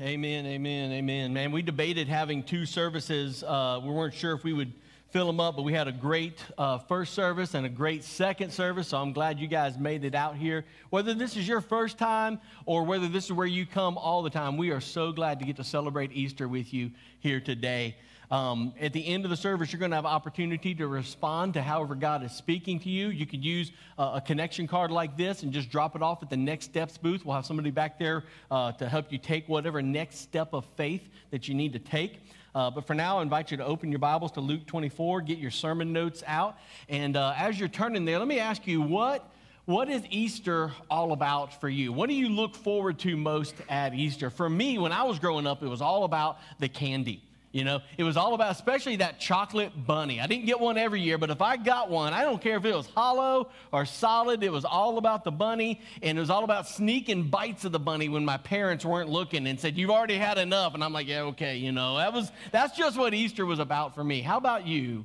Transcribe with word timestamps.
Amen, 0.00 0.46
amen, 0.46 0.92
amen. 0.92 1.34
Man, 1.34 1.52
we 1.52 1.60
debated 1.60 2.08
having 2.08 2.42
two 2.42 2.64
services. 2.64 3.44
Uh, 3.44 3.82
we 3.84 3.90
weren't 3.90 4.14
sure 4.14 4.32
if 4.32 4.44
we 4.44 4.54
would 4.54 4.72
fill 5.10 5.26
them 5.26 5.40
up, 5.40 5.56
but 5.56 5.62
we 5.62 5.74
had 5.74 5.88
a 5.88 5.92
great 5.92 6.42
uh, 6.56 6.78
first 6.78 7.12
service 7.12 7.52
and 7.52 7.66
a 7.66 7.68
great 7.68 8.02
second 8.02 8.50
service. 8.50 8.88
So 8.88 8.96
I'm 8.96 9.12
glad 9.12 9.38
you 9.38 9.46
guys 9.46 9.76
made 9.76 10.04
it 10.04 10.14
out 10.14 10.36
here. 10.36 10.64
Whether 10.88 11.12
this 11.12 11.36
is 11.36 11.46
your 11.46 11.60
first 11.60 11.98
time 11.98 12.40
or 12.64 12.82
whether 12.84 13.08
this 13.08 13.26
is 13.26 13.34
where 13.34 13.46
you 13.46 13.66
come 13.66 13.98
all 13.98 14.22
the 14.22 14.30
time, 14.30 14.56
we 14.56 14.70
are 14.70 14.80
so 14.80 15.12
glad 15.12 15.38
to 15.40 15.44
get 15.44 15.56
to 15.56 15.64
celebrate 15.64 16.12
Easter 16.12 16.48
with 16.48 16.72
you 16.72 16.92
here 17.18 17.38
today. 17.38 17.94
Um, 18.30 18.74
at 18.80 18.92
the 18.92 19.04
end 19.04 19.24
of 19.24 19.30
the 19.30 19.36
service, 19.36 19.72
you're 19.72 19.80
going 19.80 19.90
to 19.90 19.96
have 19.96 20.06
opportunity 20.06 20.72
to 20.76 20.86
respond 20.86 21.54
to 21.54 21.62
however 21.62 21.96
God 21.96 22.22
is 22.22 22.30
speaking 22.30 22.78
to 22.80 22.88
you. 22.88 23.08
You 23.08 23.26
could 23.26 23.44
use 23.44 23.72
uh, 23.98 24.12
a 24.14 24.20
connection 24.20 24.68
card 24.68 24.92
like 24.92 25.16
this 25.16 25.42
and 25.42 25.52
just 25.52 25.68
drop 25.68 25.96
it 25.96 26.02
off 26.02 26.22
at 26.22 26.30
the 26.30 26.36
Next 26.36 26.66
Steps 26.66 26.96
booth. 26.96 27.24
We'll 27.24 27.34
have 27.34 27.44
somebody 27.44 27.72
back 27.72 27.98
there 27.98 28.22
uh, 28.48 28.70
to 28.72 28.88
help 28.88 29.10
you 29.10 29.18
take 29.18 29.48
whatever 29.48 29.82
next 29.82 30.18
step 30.18 30.50
of 30.52 30.64
faith 30.76 31.08
that 31.32 31.48
you 31.48 31.54
need 31.54 31.72
to 31.72 31.80
take. 31.80 32.20
Uh, 32.54 32.70
but 32.70 32.86
for 32.86 32.94
now, 32.94 33.18
I 33.18 33.22
invite 33.22 33.50
you 33.50 33.56
to 33.56 33.64
open 33.64 33.90
your 33.90 33.98
Bibles 33.98 34.30
to 34.32 34.40
Luke 34.40 34.64
24, 34.66 35.22
get 35.22 35.38
your 35.38 35.50
sermon 35.50 35.92
notes 35.92 36.22
out. 36.26 36.56
And 36.88 37.16
uh, 37.16 37.34
as 37.36 37.58
you're 37.58 37.68
turning 37.68 38.04
there, 38.04 38.18
let 38.20 38.28
me 38.28 38.38
ask 38.38 38.64
you 38.64 38.80
what, 38.80 39.28
what 39.64 39.88
is 39.88 40.02
Easter 40.08 40.72
all 40.88 41.12
about 41.12 41.60
for 41.60 41.68
you? 41.68 41.92
What 41.92 42.08
do 42.08 42.14
you 42.14 42.28
look 42.28 42.54
forward 42.54 43.00
to 43.00 43.16
most 43.16 43.56
at 43.68 43.92
Easter? 43.92 44.30
For 44.30 44.48
me, 44.48 44.78
when 44.78 44.92
I 44.92 45.02
was 45.02 45.18
growing 45.18 45.48
up, 45.48 45.64
it 45.64 45.68
was 45.68 45.80
all 45.80 46.04
about 46.04 46.38
the 46.60 46.68
candy. 46.68 47.22
You 47.52 47.64
know, 47.64 47.80
it 47.98 48.04
was 48.04 48.16
all 48.16 48.34
about, 48.34 48.52
especially 48.52 48.96
that 48.96 49.18
chocolate 49.18 49.72
bunny. 49.84 50.20
I 50.20 50.28
didn't 50.28 50.46
get 50.46 50.60
one 50.60 50.78
every 50.78 51.00
year, 51.00 51.18
but 51.18 51.30
if 51.30 51.42
I 51.42 51.56
got 51.56 51.90
one, 51.90 52.12
I 52.12 52.22
don't 52.22 52.40
care 52.40 52.56
if 52.56 52.64
it 52.64 52.72
was 52.72 52.86
hollow 52.86 53.50
or 53.72 53.84
solid, 53.84 54.44
it 54.44 54.52
was 54.52 54.64
all 54.64 54.98
about 54.98 55.24
the 55.24 55.32
bunny, 55.32 55.80
and 56.00 56.16
it 56.16 56.20
was 56.20 56.30
all 56.30 56.44
about 56.44 56.68
sneaking 56.68 57.24
bites 57.24 57.64
of 57.64 57.72
the 57.72 57.80
bunny 57.80 58.08
when 58.08 58.24
my 58.24 58.36
parents 58.36 58.84
weren't 58.84 59.08
looking 59.10 59.48
and 59.48 59.58
said, 59.58 59.76
You've 59.76 59.90
already 59.90 60.16
had 60.16 60.38
enough. 60.38 60.74
And 60.74 60.84
I'm 60.84 60.92
like, 60.92 61.08
Yeah, 61.08 61.22
okay, 61.22 61.56
you 61.56 61.72
know, 61.72 61.96
that 61.96 62.12
was 62.12 62.30
that's 62.52 62.76
just 62.76 62.96
what 62.96 63.14
Easter 63.14 63.44
was 63.44 63.58
about 63.58 63.96
for 63.96 64.04
me. 64.04 64.20
How 64.20 64.36
about 64.36 64.64
you? 64.68 65.04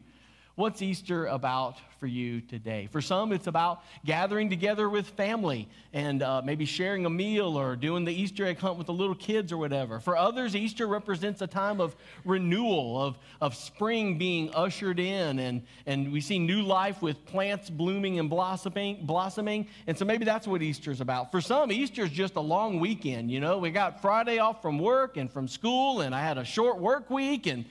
What's 0.55 0.81
Easter 0.81 1.25
about 1.25 1.75
for 1.99 2.07
you 2.07 2.39
today? 2.39 2.87
For 2.89 3.01
some, 3.01 3.33
it's 3.33 3.47
about 3.47 3.83
gathering 4.05 4.49
together 4.49 4.89
with 4.89 5.05
family 5.05 5.67
and 5.91 6.23
uh, 6.23 6.43
maybe 6.45 6.63
sharing 6.63 7.05
a 7.05 7.09
meal 7.09 7.59
or 7.59 7.75
doing 7.75 8.05
the 8.05 8.13
Easter 8.13 8.45
egg 8.45 8.59
hunt 8.59 8.77
with 8.77 8.87
the 8.87 8.93
little 8.93 9.15
kids 9.15 9.51
or 9.51 9.57
whatever. 9.57 9.99
For 9.99 10.15
others, 10.15 10.55
Easter 10.55 10.87
represents 10.87 11.41
a 11.41 11.47
time 11.47 11.81
of 11.81 11.93
renewal, 12.23 13.03
of, 13.03 13.17
of 13.41 13.53
spring 13.53 14.17
being 14.17 14.49
ushered 14.55 14.97
in, 14.97 15.39
and, 15.39 15.61
and 15.87 16.09
we 16.13 16.21
see 16.21 16.39
new 16.39 16.61
life 16.61 17.01
with 17.01 17.25
plants 17.25 17.69
blooming 17.69 18.17
and 18.19 18.29
blossoming, 18.29 19.05
blossoming. 19.05 19.67
And 19.87 19.97
so 19.97 20.05
maybe 20.05 20.23
that's 20.23 20.47
what 20.47 20.61
Easter 20.61 20.89
is 20.89 21.01
about. 21.01 21.31
For 21.31 21.41
some, 21.41 21.69
Easter 21.69 22.03
is 22.03 22.11
just 22.11 22.37
a 22.37 22.41
long 22.41 22.79
weekend. 22.79 23.29
You 23.29 23.41
know, 23.41 23.57
we 23.57 23.71
got 23.71 24.01
Friday 24.01 24.39
off 24.39 24.61
from 24.61 24.79
work 24.79 25.17
and 25.17 25.29
from 25.29 25.49
school, 25.49 25.99
and 25.99 26.15
I 26.15 26.21
had 26.21 26.37
a 26.37 26.45
short 26.45 26.79
work 26.79 27.09
week, 27.09 27.45
and 27.45 27.65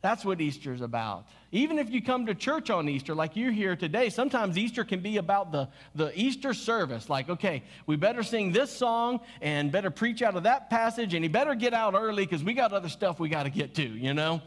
that's 0.00 0.24
what 0.24 0.40
Easter 0.40 0.72
is 0.72 0.80
about. 0.80 1.26
Even 1.50 1.78
if 1.78 1.90
you 1.90 2.00
come 2.00 2.26
to 2.26 2.34
church 2.34 2.70
on 2.70 2.88
Easter, 2.88 3.14
like 3.14 3.34
you're 3.34 3.50
here 3.50 3.74
today, 3.74 4.10
sometimes 4.10 4.56
Easter 4.56 4.84
can 4.84 5.00
be 5.00 5.16
about 5.16 5.50
the, 5.50 5.68
the 5.94 6.12
Easter 6.18 6.54
service. 6.54 7.10
Like, 7.10 7.28
okay, 7.28 7.64
we 7.86 7.96
better 7.96 8.22
sing 8.22 8.52
this 8.52 8.70
song 8.70 9.20
and 9.40 9.72
better 9.72 9.90
preach 9.90 10.22
out 10.22 10.36
of 10.36 10.44
that 10.44 10.70
passage, 10.70 11.14
and 11.14 11.24
he 11.24 11.28
better 11.28 11.56
get 11.56 11.74
out 11.74 11.94
early 11.94 12.24
because 12.24 12.44
we 12.44 12.54
got 12.54 12.72
other 12.72 12.88
stuff 12.88 13.18
we 13.18 13.28
got 13.28 13.42
to 13.44 13.50
get 13.50 13.74
to, 13.74 13.82
you 13.82 14.14
know? 14.14 14.40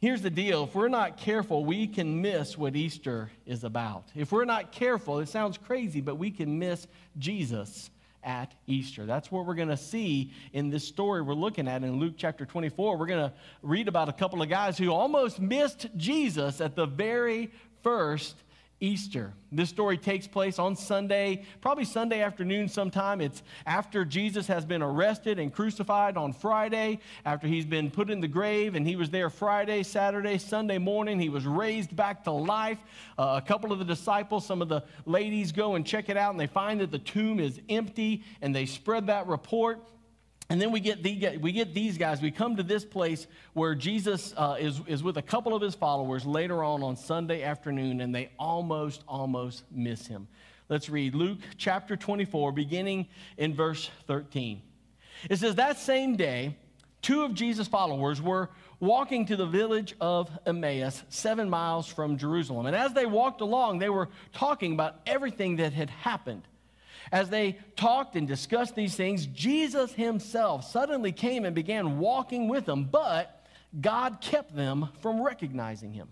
Here's 0.00 0.22
the 0.22 0.30
deal 0.30 0.64
if 0.64 0.74
we're 0.74 0.88
not 0.88 1.16
careful, 1.18 1.64
we 1.64 1.86
can 1.86 2.22
miss 2.22 2.56
what 2.56 2.76
Easter 2.76 3.30
is 3.44 3.64
about. 3.64 4.04
If 4.14 4.32
we're 4.32 4.46
not 4.46 4.72
careful, 4.72 5.18
it 5.18 5.28
sounds 5.28 5.58
crazy, 5.58 6.00
but 6.00 6.14
we 6.14 6.30
can 6.30 6.58
miss 6.58 6.86
Jesus 7.18 7.90
at 8.22 8.54
Easter. 8.66 9.06
That's 9.06 9.30
what 9.30 9.46
we're 9.46 9.54
going 9.54 9.68
to 9.68 9.76
see 9.76 10.32
in 10.52 10.70
this 10.70 10.86
story 10.86 11.22
we're 11.22 11.34
looking 11.34 11.68
at 11.68 11.82
in 11.82 11.98
Luke 11.98 12.14
chapter 12.16 12.44
24. 12.44 12.96
We're 12.96 13.06
going 13.06 13.30
to 13.30 13.32
read 13.62 13.88
about 13.88 14.08
a 14.08 14.12
couple 14.12 14.42
of 14.42 14.48
guys 14.48 14.76
who 14.78 14.90
almost 14.90 15.40
missed 15.40 15.88
Jesus 15.96 16.60
at 16.60 16.76
the 16.76 16.86
very 16.86 17.50
first 17.82 18.36
Easter. 18.80 19.32
This 19.50 19.68
story 19.70 19.98
takes 19.98 20.26
place 20.26 20.58
on 20.58 20.76
Sunday, 20.76 21.44
probably 21.60 21.84
Sunday 21.84 22.20
afternoon 22.20 22.68
sometime. 22.68 23.20
It's 23.20 23.42
after 23.66 24.04
Jesus 24.04 24.46
has 24.46 24.64
been 24.64 24.82
arrested 24.82 25.38
and 25.38 25.52
crucified 25.52 26.16
on 26.16 26.32
Friday, 26.32 27.00
after 27.24 27.46
he's 27.46 27.64
been 27.64 27.90
put 27.90 28.10
in 28.10 28.20
the 28.20 28.28
grave, 28.28 28.74
and 28.74 28.86
he 28.86 28.94
was 28.94 29.10
there 29.10 29.30
Friday, 29.30 29.82
Saturday, 29.82 30.38
Sunday 30.38 30.78
morning. 30.78 31.18
He 31.18 31.28
was 31.28 31.46
raised 31.46 31.96
back 31.96 32.24
to 32.24 32.30
life. 32.30 32.78
Uh, 33.18 33.40
a 33.42 33.46
couple 33.46 33.72
of 33.72 33.78
the 33.78 33.84
disciples, 33.84 34.46
some 34.46 34.62
of 34.62 34.68
the 34.68 34.84
ladies 35.06 35.50
go 35.50 35.74
and 35.74 35.84
check 35.84 36.08
it 36.08 36.16
out, 36.16 36.30
and 36.30 36.40
they 36.40 36.46
find 36.46 36.80
that 36.80 36.90
the 36.90 36.98
tomb 36.98 37.40
is 37.40 37.60
empty, 37.68 38.22
and 38.42 38.54
they 38.54 38.66
spread 38.66 39.06
that 39.08 39.26
report. 39.26 39.80
And 40.50 40.60
then 40.60 40.72
we 40.72 40.80
get, 40.80 41.02
the, 41.02 41.36
we 41.36 41.52
get 41.52 41.74
these 41.74 41.98
guys. 41.98 42.22
We 42.22 42.30
come 42.30 42.56
to 42.56 42.62
this 42.62 42.84
place 42.84 43.26
where 43.52 43.74
Jesus 43.74 44.32
uh, 44.34 44.56
is, 44.58 44.80
is 44.86 45.02
with 45.02 45.18
a 45.18 45.22
couple 45.22 45.54
of 45.54 45.60
his 45.60 45.74
followers 45.74 46.24
later 46.24 46.64
on 46.64 46.82
on 46.82 46.96
Sunday 46.96 47.42
afternoon, 47.42 48.00
and 48.00 48.14
they 48.14 48.30
almost, 48.38 49.04
almost 49.06 49.64
miss 49.70 50.06
him. 50.06 50.26
Let's 50.70 50.88
read 50.88 51.14
Luke 51.14 51.38
chapter 51.58 51.96
24, 51.96 52.52
beginning 52.52 53.08
in 53.36 53.54
verse 53.54 53.90
13. 54.06 54.62
It 55.28 55.36
says, 55.36 55.56
That 55.56 55.78
same 55.78 56.16
day, 56.16 56.56
two 57.02 57.24
of 57.24 57.34
Jesus' 57.34 57.68
followers 57.68 58.22
were 58.22 58.48
walking 58.80 59.26
to 59.26 59.36
the 59.36 59.46
village 59.46 59.94
of 60.00 60.30
Emmaus, 60.46 61.02
seven 61.10 61.50
miles 61.50 61.86
from 61.88 62.16
Jerusalem. 62.16 62.64
And 62.64 62.76
as 62.76 62.94
they 62.94 63.06
walked 63.06 63.42
along, 63.42 63.80
they 63.80 63.88
were 63.90 64.08
talking 64.32 64.72
about 64.72 64.96
everything 65.06 65.56
that 65.56 65.74
had 65.74 65.90
happened. 65.90 66.42
As 67.10 67.30
they 67.30 67.58
talked 67.76 68.16
and 68.16 68.28
discussed 68.28 68.74
these 68.74 68.94
things, 68.94 69.26
Jesus 69.26 69.92
himself 69.92 70.64
suddenly 70.64 71.12
came 71.12 71.44
and 71.44 71.54
began 71.54 71.98
walking 71.98 72.48
with 72.48 72.66
them, 72.66 72.84
but 72.84 73.46
God 73.80 74.20
kept 74.20 74.54
them 74.54 74.88
from 75.00 75.22
recognizing 75.22 75.92
him. 75.92 76.08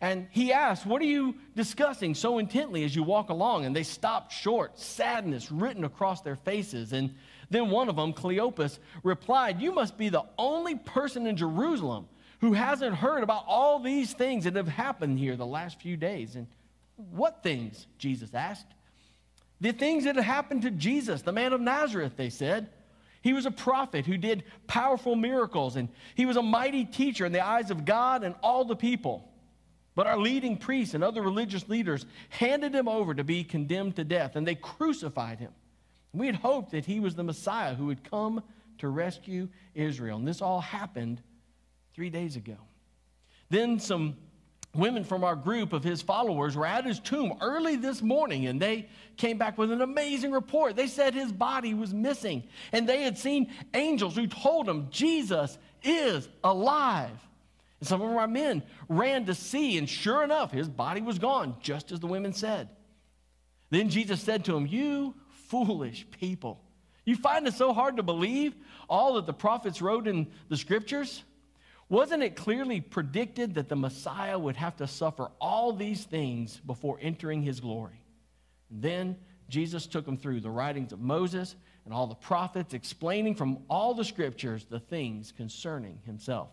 And 0.00 0.28
he 0.30 0.52
asked, 0.52 0.86
What 0.86 1.00
are 1.02 1.06
you 1.06 1.34
discussing 1.56 2.14
so 2.14 2.38
intently 2.38 2.84
as 2.84 2.94
you 2.94 3.02
walk 3.02 3.30
along? 3.30 3.64
And 3.64 3.74
they 3.74 3.82
stopped 3.82 4.32
short, 4.32 4.78
sadness 4.78 5.50
written 5.50 5.84
across 5.84 6.20
their 6.20 6.36
faces. 6.36 6.92
And 6.92 7.14
then 7.50 7.70
one 7.70 7.88
of 7.88 7.96
them, 7.96 8.12
Cleopas, 8.12 8.78
replied, 9.02 9.60
You 9.60 9.72
must 9.72 9.96
be 9.96 10.08
the 10.08 10.24
only 10.36 10.76
person 10.76 11.26
in 11.26 11.36
Jerusalem 11.36 12.06
who 12.40 12.52
hasn't 12.52 12.94
heard 12.94 13.22
about 13.22 13.44
all 13.46 13.80
these 13.80 14.12
things 14.12 14.44
that 14.44 14.56
have 14.56 14.68
happened 14.68 15.18
here 15.18 15.36
the 15.36 15.46
last 15.46 15.80
few 15.80 15.96
days. 15.96 16.36
And 16.36 16.46
what 16.96 17.42
things? 17.42 17.86
Jesus 17.98 18.34
asked. 18.34 18.66
The 19.60 19.72
things 19.72 20.04
that 20.04 20.16
had 20.16 20.24
happened 20.24 20.62
to 20.62 20.70
Jesus, 20.70 21.22
the 21.22 21.32
man 21.32 21.52
of 21.52 21.60
Nazareth, 21.60 22.12
they 22.16 22.30
said. 22.30 22.70
He 23.20 23.32
was 23.32 23.46
a 23.46 23.50
prophet 23.50 24.06
who 24.06 24.16
did 24.16 24.44
powerful 24.68 25.16
miracles, 25.16 25.74
and 25.76 25.88
he 26.14 26.24
was 26.24 26.36
a 26.36 26.42
mighty 26.42 26.84
teacher 26.84 27.26
in 27.26 27.32
the 27.32 27.44
eyes 27.44 27.70
of 27.70 27.84
God 27.84 28.22
and 28.22 28.34
all 28.42 28.64
the 28.64 28.76
people. 28.76 29.28
But 29.96 30.06
our 30.06 30.16
leading 30.18 30.56
priests 30.56 30.94
and 30.94 31.02
other 31.02 31.22
religious 31.22 31.68
leaders 31.68 32.06
handed 32.28 32.72
him 32.72 32.86
over 32.86 33.14
to 33.14 33.24
be 33.24 33.42
condemned 33.42 33.96
to 33.96 34.04
death, 34.04 34.36
and 34.36 34.46
they 34.46 34.54
crucified 34.54 35.40
him. 35.40 35.50
We 36.12 36.26
had 36.26 36.36
hoped 36.36 36.70
that 36.70 36.86
he 36.86 37.00
was 37.00 37.16
the 37.16 37.24
Messiah 37.24 37.74
who 37.74 37.86
would 37.86 38.08
come 38.08 38.42
to 38.78 38.88
rescue 38.88 39.48
Israel. 39.74 40.18
And 40.18 40.26
this 40.26 40.40
all 40.40 40.60
happened 40.60 41.20
three 41.94 42.10
days 42.10 42.36
ago. 42.36 42.56
Then 43.50 43.80
some 43.80 44.16
women 44.74 45.04
from 45.04 45.24
our 45.24 45.34
group 45.34 45.72
of 45.72 45.82
his 45.82 46.02
followers 46.02 46.56
were 46.56 46.66
at 46.66 46.84
his 46.84 47.00
tomb 47.00 47.36
early 47.40 47.76
this 47.76 48.02
morning 48.02 48.46
and 48.46 48.60
they 48.60 48.88
came 49.16 49.38
back 49.38 49.58
with 49.58 49.70
an 49.70 49.80
amazing 49.80 50.30
report. 50.30 50.76
They 50.76 50.86
said 50.86 51.14
his 51.14 51.32
body 51.32 51.74
was 51.74 51.92
missing 51.92 52.44
and 52.72 52.88
they 52.88 53.02
had 53.02 53.18
seen 53.18 53.52
angels 53.74 54.14
who 54.14 54.26
told 54.26 54.66
them 54.66 54.88
Jesus 54.90 55.58
is 55.82 56.28
alive. 56.44 57.10
And 57.80 57.88
some 57.88 58.02
of 58.02 58.10
our 58.10 58.26
men 58.26 58.62
ran 58.88 59.26
to 59.26 59.34
see, 59.34 59.78
and 59.78 59.88
sure 59.88 60.24
enough, 60.24 60.50
his 60.50 60.68
body 60.68 61.00
was 61.00 61.18
gone, 61.18 61.56
just 61.60 61.92
as 61.92 62.00
the 62.00 62.08
women 62.08 62.32
said. 62.32 62.68
Then 63.70 63.88
Jesus 63.88 64.20
said 64.20 64.44
to 64.46 64.52
them, 64.52 64.66
You 64.66 65.14
foolish 65.46 66.06
people, 66.18 66.60
you 67.04 67.16
find 67.16 67.46
it 67.46 67.54
so 67.54 67.72
hard 67.72 67.96
to 67.96 68.02
believe 68.02 68.54
all 68.88 69.14
that 69.14 69.26
the 69.26 69.32
prophets 69.32 69.80
wrote 69.80 70.08
in 70.08 70.26
the 70.48 70.56
scriptures? 70.56 71.22
Wasn't 71.88 72.22
it 72.22 72.36
clearly 72.36 72.80
predicted 72.80 73.54
that 73.54 73.68
the 73.68 73.76
Messiah 73.76 74.38
would 74.38 74.56
have 74.56 74.76
to 74.76 74.86
suffer 74.86 75.30
all 75.40 75.72
these 75.72 76.04
things 76.04 76.60
before 76.66 76.98
entering 77.00 77.42
his 77.42 77.60
glory? 77.60 78.02
And 78.70 78.82
then 78.82 79.16
Jesus 79.48 79.86
took 79.86 80.04
them 80.04 80.18
through 80.18 80.40
the 80.40 80.50
writings 80.50 80.92
of 80.92 81.00
Moses 81.00 81.56
and 81.86 81.94
all 81.94 82.06
the 82.06 82.14
prophets, 82.14 82.74
explaining 82.74 83.34
from 83.34 83.60
all 83.70 83.94
the 83.94 84.04
scriptures 84.04 84.66
the 84.68 84.80
things 84.80 85.32
concerning 85.32 85.98
himself. 86.04 86.50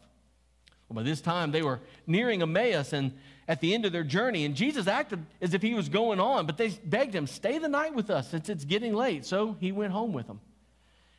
Well, 0.88 0.96
by 0.96 1.04
this 1.04 1.20
time, 1.20 1.52
they 1.52 1.62
were 1.64 1.82
nearing 2.08 2.42
Emmaus 2.42 2.94
and 2.94 3.12
at 3.48 3.60
the 3.60 3.74
end 3.74 3.86
of 3.86 3.92
their 3.92 4.04
journey, 4.04 4.46
and 4.46 4.56
Jesus 4.56 4.88
acted 4.88 5.26
as 5.42 5.54
if 5.54 5.62
he 5.62 5.74
was 5.74 5.90
going 5.90 6.20
on, 6.20 6.46
but 6.46 6.58
they 6.58 6.70
begged 6.70 7.14
him, 7.14 7.28
Stay 7.28 7.58
the 7.58 7.68
night 7.68 7.94
with 7.94 8.10
us 8.10 8.30
since 8.30 8.50
it's 8.50 8.66
getting 8.66 8.94
late. 8.94 9.26
So 9.26 9.58
he 9.60 9.72
went 9.72 9.92
home 9.92 10.14
with 10.14 10.28
them. 10.28 10.40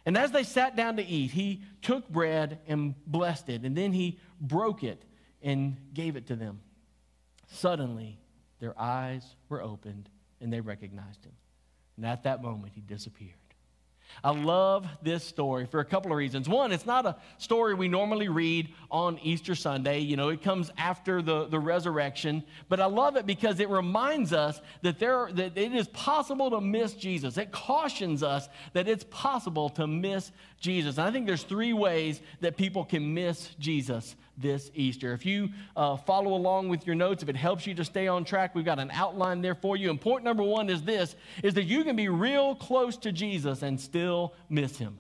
And 0.07 0.17
as 0.17 0.31
they 0.31 0.45
sat 0.45 0.77
down 0.77 0.97
to 0.97 1.05
eat, 1.05 1.33
he 1.33 1.63
took 1.83 2.09
bread 2.09 2.61
and 2.69 2.95
blessed 3.07 3.49
it, 3.49 3.63
and 3.63 3.77
then 3.77 3.93
he 3.93 4.19
broke 4.41 4.85
it 4.85 5.05
and 5.43 5.77
gave 5.93 6.17
it 6.17 6.29
to 6.29 6.37
them. 6.37 6.61
Suddenly, 7.49 8.19
their 8.61 8.79
eyes 8.81 9.25
were 9.49 9.63
opened 9.63 10.09
and 10.41 10.53
they 10.53 10.61
recognized 10.61 11.25
him. 11.25 11.33
And 11.97 12.07
at 12.07 12.25
that 12.25 12.43
moment, 12.43 12.73
he 12.75 12.81
disappeared. 12.81 13.35
I 14.25 14.31
love 14.31 14.87
this 15.03 15.25
story 15.25 15.67
for 15.67 15.81
a 15.81 15.85
couple 15.85 16.11
of 16.11 16.17
reasons. 16.19 16.49
One, 16.49 16.73
it's 16.73 16.87
not 16.87 17.07
a 17.07 17.17
story 17.39 17.75
we 17.75 17.89
normally 17.89 18.29
read 18.29 18.73
on 18.91 19.19
Easter 19.19 19.55
Sunday. 19.55 20.01
You 20.01 20.17
know, 20.17 20.31
it 20.31 20.43
comes 20.43 20.71
after 20.79 21.23
the, 21.23 21.47
the 21.47 21.59
resurrection. 21.59 22.43
But 22.69 22.81
I 22.81 22.87
love 22.87 23.17
it 23.17 23.27
because 23.27 23.61
it 23.61 23.69
reminds 23.69 24.33
us 24.33 24.61
that, 24.83 24.99
there, 24.99 25.29
that 25.33 25.57
it 25.57 25.75
is 25.75 25.89
possible 25.89 26.51
to 26.51 26.61
miss 26.61 26.95
Jesus. 26.95 27.37
It 27.37 27.53
cautions 27.53 28.23
us 28.23 28.49
that 28.73 28.89
it's 28.89 29.05
possible 29.11 29.69
to 29.71 29.87
miss 29.87 30.33
Jesus. 30.61 30.99
And 30.99 31.07
I 31.07 31.11
think 31.11 31.27
there's 31.27 31.45
three 31.45 31.73
ways 31.73 32.21
that 32.41 32.57
people 32.57 32.85
can 32.85 33.15
miss 33.15 33.55
Jesus 33.59 34.17
this 34.37 34.71
Easter. 34.75 35.13
If 35.13 35.25
you 35.25 35.51
uh, 35.77 35.97
follow 35.97 36.35
along 36.35 36.69
with 36.69 36.87
your 36.87 36.95
notes, 36.97 37.23
if 37.23 37.29
it 37.29 37.37
helps 37.37 37.67
you 37.67 37.75
to 37.75 37.85
stay 37.85 38.09
on 38.09 38.25
track, 38.25 38.55
we've 38.55 38.65
got 38.65 38.79
an 38.79 38.91
outline 38.93 39.41
there 39.41 39.55
for 39.55 39.77
you. 39.77 39.91
And 39.91 40.01
point 40.01 40.25
number 40.25 40.43
one 40.43 40.69
is 40.69 40.83
this, 40.83 41.17
is 41.43 41.55
that 41.55 41.65
you 41.65 41.85
can 41.85 41.97
be 41.97 42.09
real 42.09 42.55
close 42.55 42.97
to 42.99 43.13
Jesus 43.13 43.63
and 43.63 43.81
still 43.81 44.35
miss 44.49 44.79
him. 44.79 44.99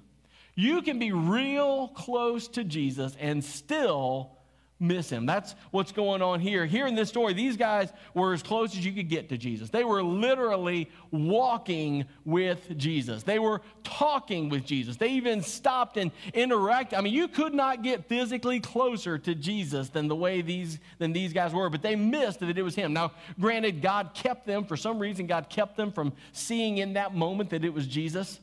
You 0.55 0.81
can 0.81 0.99
be 0.99 1.12
real 1.12 1.88
close 1.88 2.49
to 2.49 2.65
Jesus 2.65 3.15
and 3.21 3.44
still 3.44 4.36
miss 4.78 5.08
him. 5.08 5.26
That's 5.26 5.55
what's 5.70 5.93
going 5.93 6.23
on 6.23 6.40
here. 6.40 6.67
Here 6.67 6.87
in 6.87 6.94
this 6.94 7.08
story, 7.08 7.32
these 7.32 7.56
guys 7.56 7.93
were 8.14 8.32
as 8.32 8.43
close 8.43 8.76
as 8.76 8.84
you 8.84 8.93
could 8.93 9.08
get 9.08 9.28
to 9.31 9.38
Jesus. 9.38 9.70
They 9.70 9.84
were 9.84 10.02
literally 10.02 10.90
walking 11.11 12.05
with 12.25 12.76
Jesus. 12.76 13.23
They 13.23 13.38
were 13.38 13.62
talking 13.84 14.49
with 14.49 14.64
Jesus. 14.64 14.96
They 14.96 15.08
even 15.11 15.43
stopped 15.43 15.96
and 15.96 16.11
interacted. 16.34 16.99
I 16.99 17.00
mean, 17.00 17.14
you 17.14 17.28
could 17.28 17.55
not 17.55 17.82
get 17.82 18.06
physically 18.06 18.61
closer 18.61 19.19
to 19.19 19.34
Jesus 19.34 19.88
than 19.88 20.08
the 20.08 20.17
way 20.17 20.43
these 20.43 20.79
than 20.99 21.12
these 21.12 21.32
guys 21.32 21.55
were, 21.55 21.70
but 21.70 21.82
they 21.82 21.96
missed 21.96 22.40
that 22.40 22.56
it 22.56 22.62
was 22.62 22.75
him. 22.75 22.93
Now, 22.93 23.12
granted, 23.40 23.81
God 23.81 24.11
kept 24.14 24.46
them 24.46 24.64
for 24.64 24.76
some 24.76 24.99
reason 24.99 25.26
God 25.26 25.49
kept 25.49 25.76
them 25.76 25.93
from 25.93 26.12
seeing 26.32 26.79
in 26.79 26.94
that 26.94 27.14
moment 27.14 27.50
that 27.50 27.64
it 27.64 27.72
was 27.72 27.87
Jesus. 27.87 28.40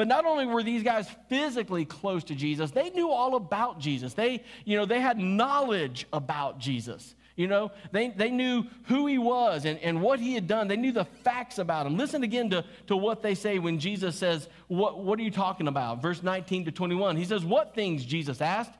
But 0.00 0.08
not 0.08 0.24
only 0.24 0.46
were 0.46 0.62
these 0.62 0.82
guys 0.82 1.06
physically 1.28 1.84
close 1.84 2.24
to 2.24 2.34
Jesus, 2.34 2.70
they 2.70 2.88
knew 2.88 3.10
all 3.10 3.36
about 3.36 3.78
Jesus. 3.78 4.14
They, 4.14 4.42
you 4.64 4.78
know, 4.78 4.86
they 4.86 4.98
had 4.98 5.18
knowledge 5.18 6.06
about 6.10 6.58
Jesus. 6.58 7.14
You 7.36 7.48
know, 7.48 7.70
they, 7.92 8.08
they 8.08 8.30
knew 8.30 8.64
who 8.84 9.06
he 9.06 9.18
was 9.18 9.66
and, 9.66 9.78
and 9.80 10.00
what 10.00 10.18
he 10.18 10.32
had 10.32 10.48
done. 10.48 10.68
They 10.68 10.78
knew 10.78 10.92
the 10.92 11.04
facts 11.04 11.58
about 11.58 11.86
him. 11.86 11.98
Listen 11.98 12.22
again 12.22 12.48
to, 12.48 12.64
to 12.86 12.96
what 12.96 13.20
they 13.20 13.34
say 13.34 13.58
when 13.58 13.78
Jesus 13.78 14.16
says, 14.16 14.48
what, 14.68 15.04
what 15.04 15.18
are 15.18 15.22
you 15.22 15.30
talking 15.30 15.68
about? 15.68 16.00
Verse 16.00 16.22
19 16.22 16.64
to 16.64 16.72
21. 16.72 17.18
He 17.18 17.26
says, 17.26 17.44
What 17.44 17.74
things? 17.74 18.02
Jesus 18.02 18.40
asked. 18.40 18.72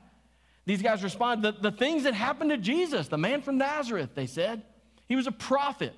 These 0.65 0.81
guys 0.81 1.03
respond, 1.03 1.43
the, 1.43 1.51
the 1.51 1.71
things 1.71 2.01
that 2.05 2.15
happened 2.15 2.49
to 2.49 2.57
Jesus, 2.57 3.09
the 3.09 3.19
man 3.19 3.43
from 3.43 3.59
Nazareth, 3.59 4.15
they 4.15 4.25
said. 4.25 4.63
He 5.07 5.15
was 5.15 5.27
a 5.27 5.31
prophet. 5.31 5.93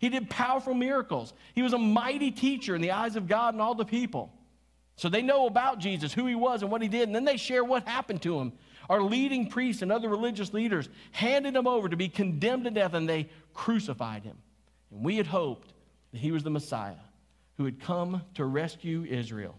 He 0.00 0.08
did 0.08 0.28
powerful 0.28 0.74
miracles. 0.74 1.32
He 1.54 1.62
was 1.62 1.74
a 1.74 1.78
mighty 1.78 2.32
teacher 2.32 2.74
in 2.74 2.82
the 2.82 2.90
eyes 2.90 3.14
of 3.14 3.28
God 3.28 3.54
and 3.54 3.62
all 3.62 3.76
the 3.76 3.84
people. 3.84 4.32
So 4.96 5.08
they 5.08 5.22
know 5.22 5.46
about 5.46 5.80
Jesus, 5.80 6.12
who 6.12 6.26
he 6.26 6.34
was, 6.34 6.62
and 6.62 6.70
what 6.70 6.82
he 6.82 6.88
did, 6.88 7.08
and 7.08 7.14
then 7.14 7.24
they 7.24 7.36
share 7.36 7.64
what 7.64 7.86
happened 7.86 8.22
to 8.22 8.38
him. 8.38 8.52
Our 8.88 9.02
leading 9.02 9.48
priests 9.48 9.82
and 9.82 9.90
other 9.90 10.08
religious 10.08 10.52
leaders 10.52 10.88
handed 11.10 11.56
him 11.56 11.66
over 11.66 11.88
to 11.88 11.96
be 11.96 12.08
condemned 12.08 12.64
to 12.64 12.70
death, 12.70 12.94
and 12.94 13.08
they 13.08 13.28
crucified 13.54 14.22
him. 14.22 14.36
And 14.90 15.04
we 15.04 15.16
had 15.16 15.26
hoped 15.26 15.72
that 16.12 16.18
he 16.18 16.30
was 16.30 16.42
the 16.42 16.50
Messiah 16.50 16.94
who 17.56 17.64
had 17.64 17.80
come 17.80 18.22
to 18.34 18.44
rescue 18.44 19.04
Israel. 19.08 19.56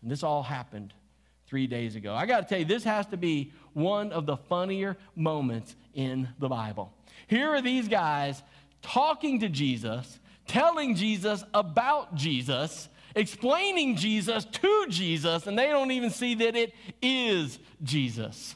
And 0.00 0.10
this 0.10 0.22
all 0.22 0.42
happened 0.42 0.94
three 1.46 1.66
days 1.66 1.96
ago. 1.96 2.14
I 2.14 2.24
got 2.24 2.40
to 2.40 2.46
tell 2.46 2.58
you, 2.58 2.64
this 2.64 2.84
has 2.84 3.06
to 3.08 3.16
be 3.16 3.52
one 3.74 4.12
of 4.12 4.26
the 4.26 4.36
funnier 4.36 4.96
moments 5.14 5.76
in 5.94 6.28
the 6.38 6.48
Bible. 6.48 6.92
Here 7.26 7.50
are 7.50 7.60
these 7.60 7.88
guys 7.88 8.42
talking 8.80 9.40
to 9.40 9.48
Jesus, 9.48 10.18
telling 10.46 10.94
Jesus 10.94 11.44
about 11.52 12.14
Jesus 12.14 12.88
explaining 13.14 13.96
Jesus 13.96 14.44
to 14.44 14.86
Jesus, 14.88 15.46
and 15.46 15.58
they 15.58 15.66
don't 15.66 15.90
even 15.90 16.10
see 16.10 16.34
that 16.36 16.56
it 16.56 16.74
is 17.00 17.58
Jesus. 17.82 18.54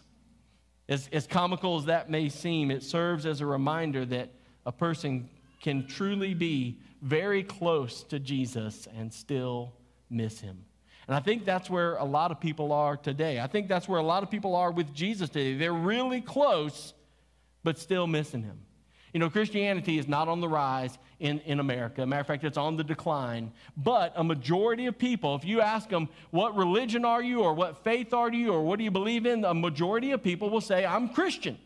As, 0.89 1.09
as 1.13 1.27
comical 1.27 1.79
as 1.79 1.87
that 1.87 2.11
may 2.11 2.29
seem, 2.29 2.71
it 2.71 2.83
serves 2.83 3.27
as 3.27 3.41
a 3.41 3.47
reminder 3.47 4.05
that 4.07 4.31
a 4.65 4.73
person 4.73 5.29
can 5.61 5.87
truly 5.87 6.35
be 6.35 6.79
very 7.03 7.43
close 7.43 8.03
to 8.05 8.19
Jesus 8.19 8.87
and 8.97 9.13
still 9.13 9.73
miss 10.09 10.41
him. 10.41 10.65
And 11.09 11.15
I 11.15 11.21
think 11.21 11.45
that's 11.45 11.71
where 11.71 11.97
a 11.97 12.05
lot 12.05 12.31
of 12.31 12.41
people 12.41 12.73
are 12.73 12.97
today. 12.97 13.41
I 13.41 13.47
think 13.47 13.69
that's 13.69 13.89
where 13.89 14.01
a 14.01 14.05
lot 14.05 14.23
of 14.23 14.31
people 14.31 14.57
are 14.57 14.71
with 14.73 14.93
Jesus 14.93 15.29
today. 15.29 15.57
They're 15.57 15.73
really 15.73 16.21
close, 16.21 16.95
but 17.63 17.79
still 17.79 18.07
missing 18.07 18.43
him. 18.43 18.59
You 19.13 19.21
know, 19.21 19.31
Christianity 19.31 19.99
is 19.99 20.09
not 20.09 20.29
on 20.29 20.41
the 20.41 20.49
rise 20.49 20.99
in, 21.19 21.41
in 21.41 21.61
America. 21.61 22.05
Matter 22.07 22.21
of 22.21 22.27
fact, 22.27 22.45
it's 22.45 22.59
on 22.59 22.77
the 22.77 22.85
decline. 22.85 23.53
But 23.77 24.13
a 24.17 24.25
majority 24.25 24.87
of 24.87 24.99
people, 24.99 25.35
if 25.35 25.45
you 25.45 25.61
ask 25.61 25.89
them, 25.89 26.09
what 26.31 26.57
religion 26.57 27.05
are 27.05 27.23
you, 27.23 27.41
or 27.41 27.55
what 27.55 27.83
faith 27.85 28.13
are 28.13 28.33
you, 28.33 28.53
or 28.53 28.63
what 28.63 28.79
do 28.79 28.85
you 28.85 28.91
believe 28.91 29.27
in, 29.27 29.45
a 29.45 29.55
majority 29.55 30.13
of 30.13 30.23
people 30.23 30.51
will 30.51 30.61
say, 30.61 30.85
I'm 30.85 31.09
Christian. 31.09 31.59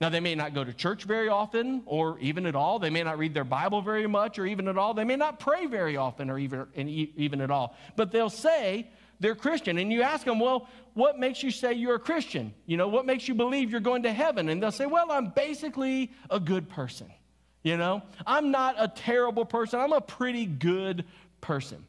Now, 0.00 0.08
they 0.08 0.20
may 0.20 0.34
not 0.34 0.54
go 0.54 0.64
to 0.64 0.72
church 0.72 1.04
very 1.04 1.28
often 1.28 1.82
or 1.84 2.18
even 2.20 2.46
at 2.46 2.56
all. 2.56 2.78
They 2.78 2.88
may 2.88 3.02
not 3.02 3.18
read 3.18 3.34
their 3.34 3.44
Bible 3.44 3.82
very 3.82 4.06
much 4.06 4.38
or 4.38 4.46
even 4.46 4.66
at 4.66 4.78
all. 4.78 4.94
They 4.94 5.04
may 5.04 5.16
not 5.16 5.38
pray 5.38 5.66
very 5.66 5.98
often 5.98 6.30
or 6.30 6.38
even, 6.38 6.66
even 6.74 7.42
at 7.42 7.50
all. 7.50 7.76
But 7.96 8.10
they'll 8.10 8.30
say, 8.30 8.88
they're 9.20 9.34
Christian. 9.34 9.76
And 9.76 9.92
you 9.92 10.00
ask 10.00 10.24
them, 10.24 10.40
well, 10.40 10.68
what 10.94 11.18
makes 11.18 11.42
you 11.42 11.50
say 11.50 11.74
you're 11.74 11.96
a 11.96 12.00
Christian? 12.00 12.54
You 12.64 12.78
know, 12.78 12.88
what 12.88 13.04
makes 13.04 13.28
you 13.28 13.34
believe 13.34 13.70
you're 13.70 13.80
going 13.80 14.04
to 14.04 14.12
heaven? 14.12 14.48
And 14.48 14.62
they'll 14.62 14.72
say, 14.72 14.86
well, 14.86 15.12
I'm 15.12 15.28
basically 15.36 16.10
a 16.30 16.40
good 16.40 16.70
person. 16.70 17.12
You 17.62 17.76
know, 17.76 18.02
I'm 18.26 18.50
not 18.50 18.76
a 18.78 18.88
terrible 18.88 19.44
person, 19.44 19.80
I'm 19.80 19.92
a 19.92 20.00
pretty 20.00 20.46
good 20.46 21.04
person. 21.40 21.84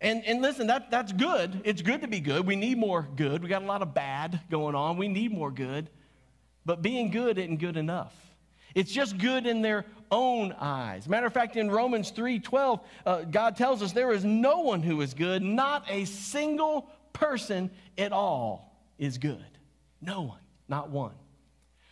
And, 0.00 0.24
and 0.26 0.42
listen, 0.42 0.66
that, 0.66 0.90
that's 0.90 1.12
good. 1.12 1.62
It's 1.64 1.80
good 1.80 2.02
to 2.02 2.08
be 2.08 2.20
good. 2.20 2.46
We 2.46 2.54
need 2.54 2.76
more 2.76 3.08
good. 3.16 3.42
We 3.42 3.48
got 3.48 3.62
a 3.62 3.66
lot 3.66 3.80
of 3.80 3.94
bad 3.94 4.40
going 4.50 4.74
on. 4.74 4.98
We 4.98 5.08
need 5.08 5.32
more 5.32 5.50
good. 5.50 5.88
But 6.66 6.82
being 6.82 7.10
good 7.10 7.38
isn't 7.38 7.56
good 7.56 7.78
enough. 7.78 8.14
It's 8.74 8.92
just 8.92 9.16
good 9.16 9.46
in 9.46 9.62
their 9.62 9.86
own 10.10 10.52
eyes. 10.52 11.08
Matter 11.08 11.26
of 11.26 11.32
fact, 11.32 11.56
in 11.56 11.70
Romans 11.70 12.10
3 12.10 12.40
12, 12.40 12.80
uh, 13.06 13.22
God 13.22 13.56
tells 13.56 13.82
us 13.82 13.92
there 13.92 14.12
is 14.12 14.24
no 14.24 14.60
one 14.60 14.82
who 14.82 15.00
is 15.00 15.14
good, 15.14 15.42
not 15.42 15.84
a 15.88 16.04
single 16.04 16.90
person 17.14 17.70
at 17.96 18.12
all 18.12 18.76
is 18.98 19.16
good. 19.16 19.46
No 20.02 20.22
one, 20.22 20.40
not 20.68 20.90
one. 20.90 21.14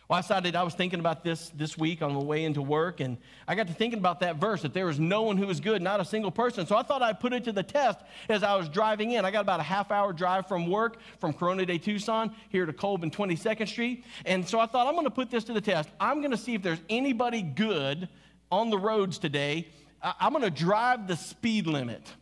Well, 0.07 0.19
I 0.19 0.21
decided 0.21 0.55
I 0.55 0.61
was 0.61 0.75
thinking 0.75 0.99
about 0.99 1.23
this 1.23 1.51
this 1.55 1.79
week 1.79 2.03
on 2.03 2.13
the 2.13 2.19
way 2.19 2.43
into 2.43 2.61
work, 2.61 2.99
and 2.99 3.17
I 3.47 3.55
got 3.55 3.65
to 3.67 3.73
thinking 3.73 3.97
about 3.97 4.19
that 4.19 4.35
verse 4.35 4.61
that 4.61 4.71
there 4.71 4.87
is 4.87 4.99
no 4.99 5.23
one 5.23 5.35
who 5.35 5.49
is 5.49 5.59
good, 5.59 5.81
not 5.81 5.99
a 5.99 6.05
single 6.05 6.29
person. 6.29 6.67
So 6.67 6.77
I 6.77 6.83
thought 6.83 7.01
I'd 7.01 7.19
put 7.19 7.33
it 7.33 7.43
to 7.45 7.51
the 7.51 7.63
test 7.63 7.99
as 8.29 8.43
I 8.43 8.55
was 8.55 8.69
driving 8.69 9.11
in. 9.13 9.25
I 9.25 9.31
got 9.31 9.41
about 9.41 9.59
a 9.59 9.63
half 9.63 9.89
hour 9.89 10.13
drive 10.13 10.47
from 10.47 10.69
work 10.69 10.99
from 11.19 11.33
Corona 11.33 11.65
de 11.65 11.79
Tucson 11.79 12.35
here 12.49 12.67
to 12.67 12.73
Kolb 12.73 13.01
and 13.01 13.11
22nd 13.11 13.67
Street. 13.67 14.05
And 14.27 14.47
so 14.47 14.59
I 14.59 14.67
thought 14.67 14.85
I'm 14.85 14.93
going 14.93 15.05
to 15.05 15.11
put 15.11 15.31
this 15.31 15.43
to 15.45 15.53
the 15.53 15.61
test. 15.61 15.89
I'm 15.99 16.19
going 16.19 16.31
to 16.31 16.37
see 16.37 16.53
if 16.53 16.61
there's 16.61 16.81
anybody 16.87 17.41
good 17.41 18.07
on 18.51 18.69
the 18.69 18.77
roads 18.77 19.17
today. 19.17 19.67
I'm 20.03 20.33
going 20.33 20.43
to 20.43 20.51
drive 20.51 21.07
the 21.07 21.15
speed 21.15 21.65
limit 21.65 22.13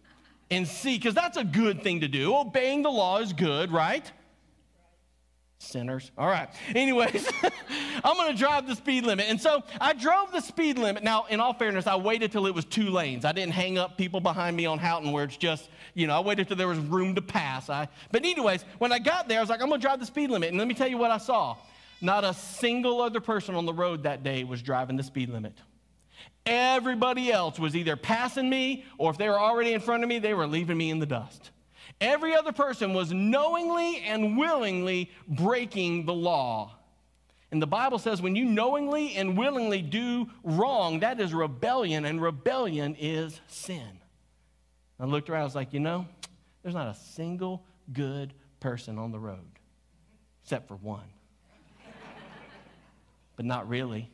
and 0.50 0.66
see, 0.66 0.98
because 0.98 1.16
that's 1.16 1.36
a 1.36 1.44
good 1.44 1.84
thing 1.84 2.00
to 2.00 2.08
do. 2.08 2.34
Oh, 2.34 2.42
Obeying 2.42 2.84
the 2.84 2.92
law 2.92 3.18
is 3.20 3.34
good, 3.34 3.72
right? 3.72 4.10
Sinners. 5.64 6.12
All 6.18 6.28
right. 6.28 6.50
Anyways, 6.76 7.28
I'm 8.04 8.16
going 8.16 8.32
to 8.32 8.38
drive 8.38 8.68
the 8.68 8.76
speed 8.76 9.06
limit. 9.06 9.28
And 9.30 9.40
so 9.40 9.64
I 9.80 9.94
drove 9.94 10.32
the 10.32 10.42
speed 10.42 10.78
limit. 10.78 11.04
Now, 11.04 11.26
in 11.30 11.40
all 11.40 11.54
fairness, 11.54 11.88
I 11.88 11.96
waited 11.96 12.32
till 12.32 12.46
it 12.46 12.54
was 12.54 12.66
two 12.66 12.90
lanes. 12.90 13.26
I 13.26 13.32
didn't 13.32 13.54
hang 13.54 13.78
up 13.78 13.98
people 13.98 14.20
behind 14.20 14.56
me 14.56 14.66
on 14.66 14.78
Houghton 14.80 15.12
where 15.12 15.24
it's 15.24 15.38
just, 15.38 15.70
you 15.94 16.08
know, 16.08 16.18
I 16.18 16.20
waited 16.20 16.48
till 16.48 16.58
there 16.58 16.68
was 16.68 16.80
room 16.80 17.16
to 17.16 17.22
pass. 17.22 17.70
I, 17.70 17.88
but, 18.12 18.24
anyways, 18.24 18.64
when 18.78 18.92
I 18.92 19.00
got 19.00 19.28
there, 19.28 19.40
I 19.40 19.42
was 19.42 19.50
like, 19.50 19.62
I'm 19.62 19.70
going 19.70 19.82
to 19.82 19.88
drive 19.88 20.00
the 20.00 20.06
speed 20.06 20.30
limit. 20.30 20.50
And 20.50 20.58
let 20.58 20.68
me 20.68 20.74
tell 20.74 20.88
you 20.88 20.98
what 20.98 21.12
I 21.12 21.18
saw. 21.18 21.56
Not 22.02 22.24
a 22.24 22.34
single 22.34 23.02
other 23.02 23.22
person 23.22 23.56
on 23.56 23.66
the 23.66 23.74
road 23.74 24.04
that 24.04 24.24
day 24.24 24.44
was 24.44 24.62
driving 24.62 24.98
the 24.98 25.04
speed 25.04 25.30
limit. 25.30 25.54
Everybody 26.46 27.32
else 27.32 27.58
was 27.58 27.76
either 27.76 27.96
passing 27.96 28.50
me, 28.50 28.84
or 28.98 29.12
if 29.12 29.18
they 29.18 29.30
were 29.30 29.40
already 29.40 29.72
in 29.72 29.80
front 29.80 30.04
of 30.04 30.10
me, 30.10 30.20
they 30.20 30.34
were 30.34 30.46
leaving 30.46 30.78
me 30.78 30.90
in 30.90 31.00
the 31.00 31.06
dust. 31.06 31.52
Every 32.04 32.36
other 32.36 32.52
person 32.52 32.94
was 32.94 33.14
knowingly 33.14 34.00
and 34.02 34.38
willingly 34.38 35.10
breaking 35.26 36.06
the 36.06 36.14
law. 36.14 36.76
And 37.50 37.62
the 37.62 37.68
Bible 37.68 37.98
says 37.98 38.22
when 38.22 38.36
you 38.36 38.44
knowingly 38.44 39.14
and 39.16 39.38
willingly 39.38 39.82
do 39.82 40.30
wrong, 40.44 41.00
that 41.00 41.22
is 41.22 41.34
rebellion, 41.34 42.04
and 42.04 42.22
rebellion 42.22 42.98
is 43.00 43.40
sin. 43.48 44.02
I 45.00 45.06
looked 45.06 45.30
around, 45.30 45.42
I 45.42 45.46
was 45.46 45.56
like, 45.56 45.72
you 45.72 45.80
know, 45.80 46.06
there's 46.62 46.76
not 46.76 46.94
a 46.94 47.00
single 47.00 47.64
good 47.94 48.34
person 48.60 49.00
on 49.00 49.14
the 49.14 49.20
road, 49.20 49.60
except 50.44 50.68
for 50.68 50.76
one. 50.76 51.08
but 53.38 53.46
not 53.46 53.70
really, 53.70 54.12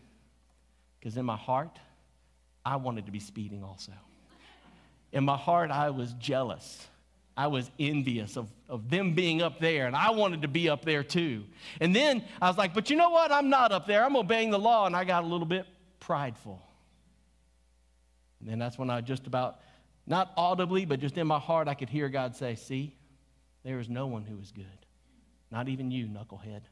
because 0.99 1.17
in 1.17 1.25
my 1.25 1.37
heart, 1.37 1.79
I 2.63 2.75
wanted 2.75 3.07
to 3.07 3.11
be 3.11 3.19
speeding 3.19 3.63
also. 3.63 3.93
In 5.11 5.23
my 5.23 5.37
heart, 5.37 5.71
I 5.71 5.89
was 5.89 6.13
jealous 6.13 6.85
I 7.39 7.47
was 7.47 7.71
envious 7.79 8.35
of, 8.35 8.49
of 8.67 8.89
them 8.89 9.13
being 9.13 9.41
up 9.41 9.61
there, 9.61 9.87
and 9.87 9.95
I 9.95 10.09
wanted 10.09 10.41
to 10.41 10.49
be 10.49 10.67
up 10.67 10.83
there 10.83 11.05
too. 11.05 11.45
And 11.79 11.95
then 11.95 12.21
I 12.41 12.49
was 12.49 12.57
like, 12.57 12.73
but 12.73 12.89
you 12.89 12.97
know 12.97 13.11
what? 13.11 13.31
I'm 13.31 13.49
not 13.49 13.71
up 13.71 13.87
there. 13.87 14.03
I'm 14.03 14.17
obeying 14.17 14.51
the 14.51 14.59
law, 14.59 14.85
and 14.87 14.93
I 14.93 15.05
got 15.05 15.23
a 15.23 15.25
little 15.25 15.45
bit 15.45 15.65
prideful. 16.01 16.61
And 18.41 18.49
then 18.49 18.59
that's 18.59 18.77
when 18.77 18.89
I 18.89 18.99
just 18.99 19.25
about 19.25 19.61
Not 20.05 20.33
audibly, 20.35 20.83
but 20.83 20.99
just 20.99 21.17
in 21.17 21.27
my 21.27 21.39
heart, 21.39 21.69
I 21.69 21.75
could 21.75 21.87
hear 21.87 22.09
God 22.09 22.35
say, 22.35 22.55
See, 22.55 22.97
there 23.63 23.79
is 23.79 23.87
no 23.87 24.05
one 24.05 24.25
who 24.25 24.37
is 24.41 24.51
good, 24.51 24.65
not 25.49 25.69
even 25.69 25.91
you, 25.91 26.07
knucklehead. 26.07 26.63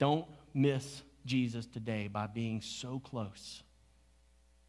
Don't 0.00 0.26
miss 0.52 1.02
Jesus 1.24 1.66
today 1.66 2.08
by 2.08 2.26
being 2.26 2.60
so 2.60 2.98
close, 2.98 3.62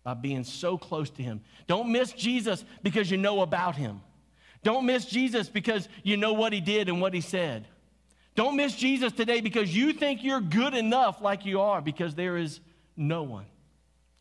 by 0.06 0.14
being 0.14 0.44
so 0.46 0.78
close 0.78 1.10
to 1.10 1.24
Him. 1.24 1.42
Don't 1.68 1.92
miss 1.92 2.14
Jesus 2.14 2.64
because 2.84 3.12
you 3.12 3.18
know 3.18 3.42
about 3.42 3.76
Him. 3.76 4.02
Don't 4.64 4.86
miss 4.86 5.06
Jesus 5.06 5.50
because 5.50 5.90
you 6.04 6.16
know 6.16 6.32
what 6.32 6.54
He 6.54 6.62
did 6.62 6.88
and 6.88 7.02
what 7.02 7.14
He 7.14 7.22
said. 7.22 7.68
Don't 8.36 8.56
miss 8.56 8.76
Jesus 8.76 9.12
today 9.12 9.42
because 9.42 9.76
you 9.76 9.94
think 9.94 10.24
you're 10.24 10.42
good 10.42 10.76
enough 10.76 11.22
like 11.22 11.46
you 11.46 11.60
are, 11.60 11.82
because 11.82 12.16
there 12.16 12.38
is 12.38 12.60
no 12.96 13.24
one 13.24 13.46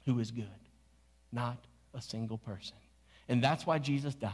who 0.06 0.18
is 0.20 0.30
good, 0.30 0.48
not 1.30 1.58
a 1.92 2.00
single 2.00 2.38
person. 2.38 2.76
And 3.28 3.42
that's 3.42 3.66
why 3.66 3.78
Jesus 3.78 4.14
died. 4.14 4.32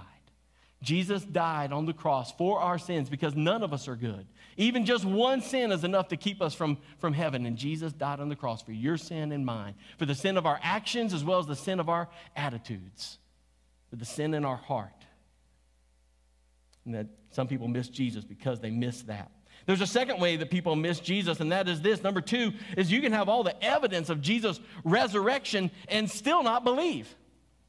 Jesus 0.83 1.23
died 1.25 1.73
on 1.73 1.85
the 1.85 1.93
cross 1.93 2.33
for 2.33 2.59
our 2.59 2.79
sins 2.79 3.11
because 3.11 3.35
none 3.35 3.63
of 3.63 3.73
us 3.73 3.87
are 3.87 3.97
good. 3.97 4.27
Even 4.57 4.87
just 4.87 5.05
one 5.05 5.43
sin 5.43 5.73
is 5.73 5.85
enough 5.85 6.09
to 6.09 6.17
keep 6.17 6.41
us 6.41 6.55
from, 6.55 6.79
from 6.99 7.13
heaven. 7.13 7.45
And 7.45 7.57
Jesus 7.57 7.93
died 7.93 8.19
on 8.19 8.31
the 8.31 8.37
cross 8.37 8.63
for 8.63 8.73
your 8.73 8.97
sin 8.97 9.31
and 9.33 9.45
mine, 9.45 9.75
for 9.99 10.07
the 10.07 10.15
sin 10.15 10.39
of 10.39 10.47
our 10.47 10.59
actions 10.63 11.13
as 11.13 11.23
well 11.23 11.39
as 11.39 11.47
the 11.47 11.57
sin 11.57 11.81
of 11.81 11.91
our 11.91 12.09
attitudes, 12.35 13.19
for 13.91 13.97
the 13.97 14.07
sin 14.07 14.33
in 14.33 14.45
our 14.45 14.57
heart. 14.57 15.05
And 16.87 16.95
that 16.95 17.09
some 17.31 17.47
people 17.47 17.69
miss 17.69 17.89
Jesus 17.89 18.25
because 18.25 18.61
they 18.61 18.71
miss 18.71 19.03
that. 19.03 19.31
There's 19.67 19.83
a 19.83 19.87
second 19.87 20.19
way 20.19 20.37
that 20.37 20.51
people 20.51 20.75
miss 20.77 20.99
Jesus, 20.99 21.41
and 21.41 21.53
that 21.53 21.69
is 21.69 21.83
this. 21.83 22.03
Number 22.03 22.23
two 22.23 22.53
is 22.79 22.91
you 22.91 23.03
can 23.03 23.13
have 23.13 23.29
all 23.29 23.43
the 23.43 23.63
evidence 23.63 24.09
of 24.09 24.23
Jesus' 24.23 24.59
resurrection 24.85 25.71
and 25.89 26.11
still 26.11 26.43
not 26.43 26.65
believe. 26.65 27.15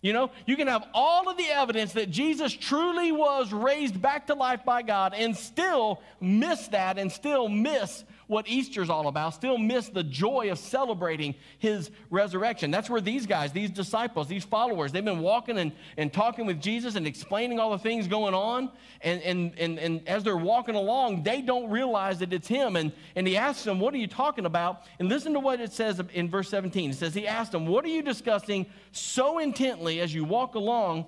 You 0.02 0.14
know, 0.14 0.32
you 0.48 0.56
can 0.58 0.68
have 0.68 0.88
all 0.94 1.30
of 1.30 1.38
the 1.38 1.46
evidence 1.46 1.94
that 1.94 2.10
Jesus 2.10 2.52
truly 2.52 3.12
was 3.12 3.54
raised 3.54 4.02
back 4.02 4.28
to 4.28 4.34
life 4.34 4.66
by 4.66 4.82
God 4.82 5.14
and 5.16 5.38
still 5.38 6.02
miss 6.20 6.68
that 6.70 6.98
and 6.98 7.12
still 7.12 7.48
miss 7.48 8.04
what 8.32 8.48
Easter's 8.48 8.90
all 8.90 9.10
about, 9.10 9.34
still 9.34 9.58
miss 9.58 9.90
the 9.90 10.04
joy 10.04 10.50
of 10.52 10.58
celebrating 10.58 11.36
his 11.60 11.92
resurrection. 12.10 12.72
That's 12.72 12.90
where 12.90 13.02
these 13.02 13.26
guys, 13.26 13.52
these 13.52 13.70
disciples, 13.70 14.30
these 14.30 14.46
followers, 14.46 14.94
they've 14.94 15.04
been 15.04 15.20
walking 15.20 15.58
and, 15.58 15.74
and 15.98 16.14
talking 16.14 16.46
with 16.46 16.62
Jesus 16.62 16.96
and 16.96 17.06
explaining 17.06 17.60
all 17.60 17.72
the 17.72 17.78
things 17.78 18.08
going 18.08 18.34
on. 18.34 18.72
And, 19.02 19.22
and, 19.24 19.60
and, 19.60 19.78
and 19.78 20.08
as 20.08 20.24
they're 20.24 20.38
walking 20.38 20.76
along, 20.76 21.24
they 21.24 21.42
don't 21.42 21.70
realize 21.70 22.20
that 22.20 22.32
it's 22.32 22.48
him. 22.48 22.78
And, 22.78 22.94
and 23.18 23.28
he 23.28 23.36
asks 23.36 23.66
them, 23.66 23.82
What 23.82 23.94
are 23.94 23.98
you 23.98 24.08
talking 24.08 24.46
about? 24.46 24.84
And 24.98 25.10
listen 25.10 25.34
to 25.34 25.40
what 25.42 25.60
it 25.60 25.74
says 25.74 26.02
in 26.14 26.30
verse 26.30 26.48
17. 26.48 26.92
It 26.92 26.96
says, 26.96 27.14
He 27.14 27.28
asked 27.28 27.52
them, 27.52 27.68
What 27.68 27.84
are 27.84 27.90
you 27.90 28.02
discussing 28.02 28.66
so 28.94 29.40
intently 29.40 30.00
as 30.00 30.14
you 30.14 30.24
walk 30.24 30.56
along? 30.56 31.06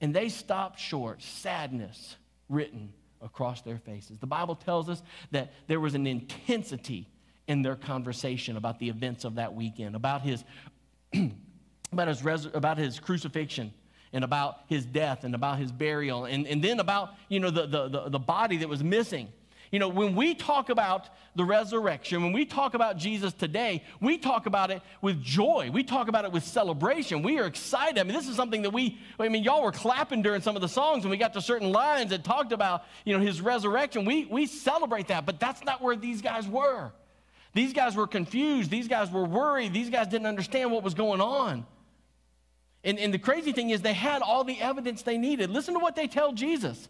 And 0.00 0.12
they 0.12 0.28
stopped 0.28 0.80
short, 0.80 1.22
sadness 1.22 2.16
written 2.48 2.92
across 3.22 3.62
their 3.62 3.78
faces. 3.78 4.18
The 4.18 4.26
Bible 4.26 4.54
tells 4.54 4.88
us 4.88 5.02
that 5.30 5.52
there 5.66 5.80
was 5.80 5.94
an 5.94 6.06
intensity 6.06 7.08
in 7.48 7.62
their 7.62 7.76
conversation 7.76 8.56
about 8.56 8.78
the 8.78 8.88
events 8.88 9.24
of 9.24 9.36
that 9.36 9.54
weekend, 9.54 9.94
about 9.94 10.22
his, 10.22 10.44
about 11.92 12.08
his, 12.08 12.24
res- 12.24 12.46
about 12.46 12.78
his 12.78 12.98
crucifixion 12.98 13.72
and 14.12 14.24
about 14.24 14.60
his 14.68 14.84
death 14.84 15.24
and 15.24 15.34
about 15.34 15.58
his 15.58 15.70
burial 15.72 16.24
and, 16.24 16.46
and 16.46 16.62
then 16.62 16.80
about 16.80 17.14
you 17.28 17.40
know 17.40 17.50
the, 17.50 17.66
the, 17.66 17.88
the, 17.88 18.08
the 18.10 18.18
body 18.18 18.56
that 18.58 18.68
was 18.68 18.82
missing 18.82 19.28
you 19.72 19.78
know, 19.78 19.88
when 19.88 20.14
we 20.14 20.34
talk 20.34 20.68
about 20.68 21.08
the 21.34 21.44
resurrection, 21.44 22.22
when 22.22 22.32
we 22.32 22.44
talk 22.44 22.74
about 22.74 22.96
Jesus 22.96 23.32
today, 23.32 23.82
we 24.00 24.18
talk 24.18 24.46
about 24.46 24.70
it 24.70 24.82
with 25.02 25.22
joy. 25.22 25.70
We 25.72 25.82
talk 25.82 26.08
about 26.08 26.24
it 26.24 26.32
with 26.32 26.44
celebration. 26.44 27.22
We 27.22 27.38
are 27.38 27.46
excited. 27.46 27.98
I 27.98 28.04
mean, 28.04 28.14
this 28.14 28.28
is 28.28 28.36
something 28.36 28.62
that 28.62 28.70
we, 28.70 28.98
I 29.18 29.28
mean, 29.28 29.44
y'all 29.44 29.62
were 29.62 29.72
clapping 29.72 30.22
during 30.22 30.40
some 30.40 30.56
of 30.56 30.62
the 30.62 30.68
songs 30.68 31.04
when 31.04 31.10
we 31.10 31.16
got 31.16 31.32
to 31.34 31.40
certain 31.40 31.72
lines 31.72 32.10
that 32.10 32.24
talked 32.24 32.52
about, 32.52 32.84
you 33.04 33.16
know, 33.16 33.24
his 33.24 33.40
resurrection. 33.40 34.04
We, 34.04 34.24
we 34.26 34.46
celebrate 34.46 35.08
that, 35.08 35.26
but 35.26 35.40
that's 35.40 35.64
not 35.64 35.82
where 35.82 35.96
these 35.96 36.22
guys 36.22 36.46
were. 36.46 36.92
These 37.54 37.72
guys 37.72 37.96
were 37.96 38.06
confused. 38.06 38.70
These 38.70 38.88
guys 38.88 39.10
were 39.10 39.24
worried. 39.24 39.72
These 39.72 39.90
guys 39.90 40.08
didn't 40.08 40.26
understand 40.26 40.70
what 40.70 40.82
was 40.82 40.94
going 40.94 41.20
on. 41.20 41.66
And, 42.84 42.98
and 42.98 43.12
the 43.12 43.18
crazy 43.18 43.52
thing 43.52 43.70
is, 43.70 43.82
they 43.82 43.94
had 43.94 44.22
all 44.22 44.44
the 44.44 44.60
evidence 44.60 45.02
they 45.02 45.18
needed. 45.18 45.50
Listen 45.50 45.74
to 45.74 45.80
what 45.80 45.96
they 45.96 46.06
tell 46.06 46.32
Jesus. 46.32 46.88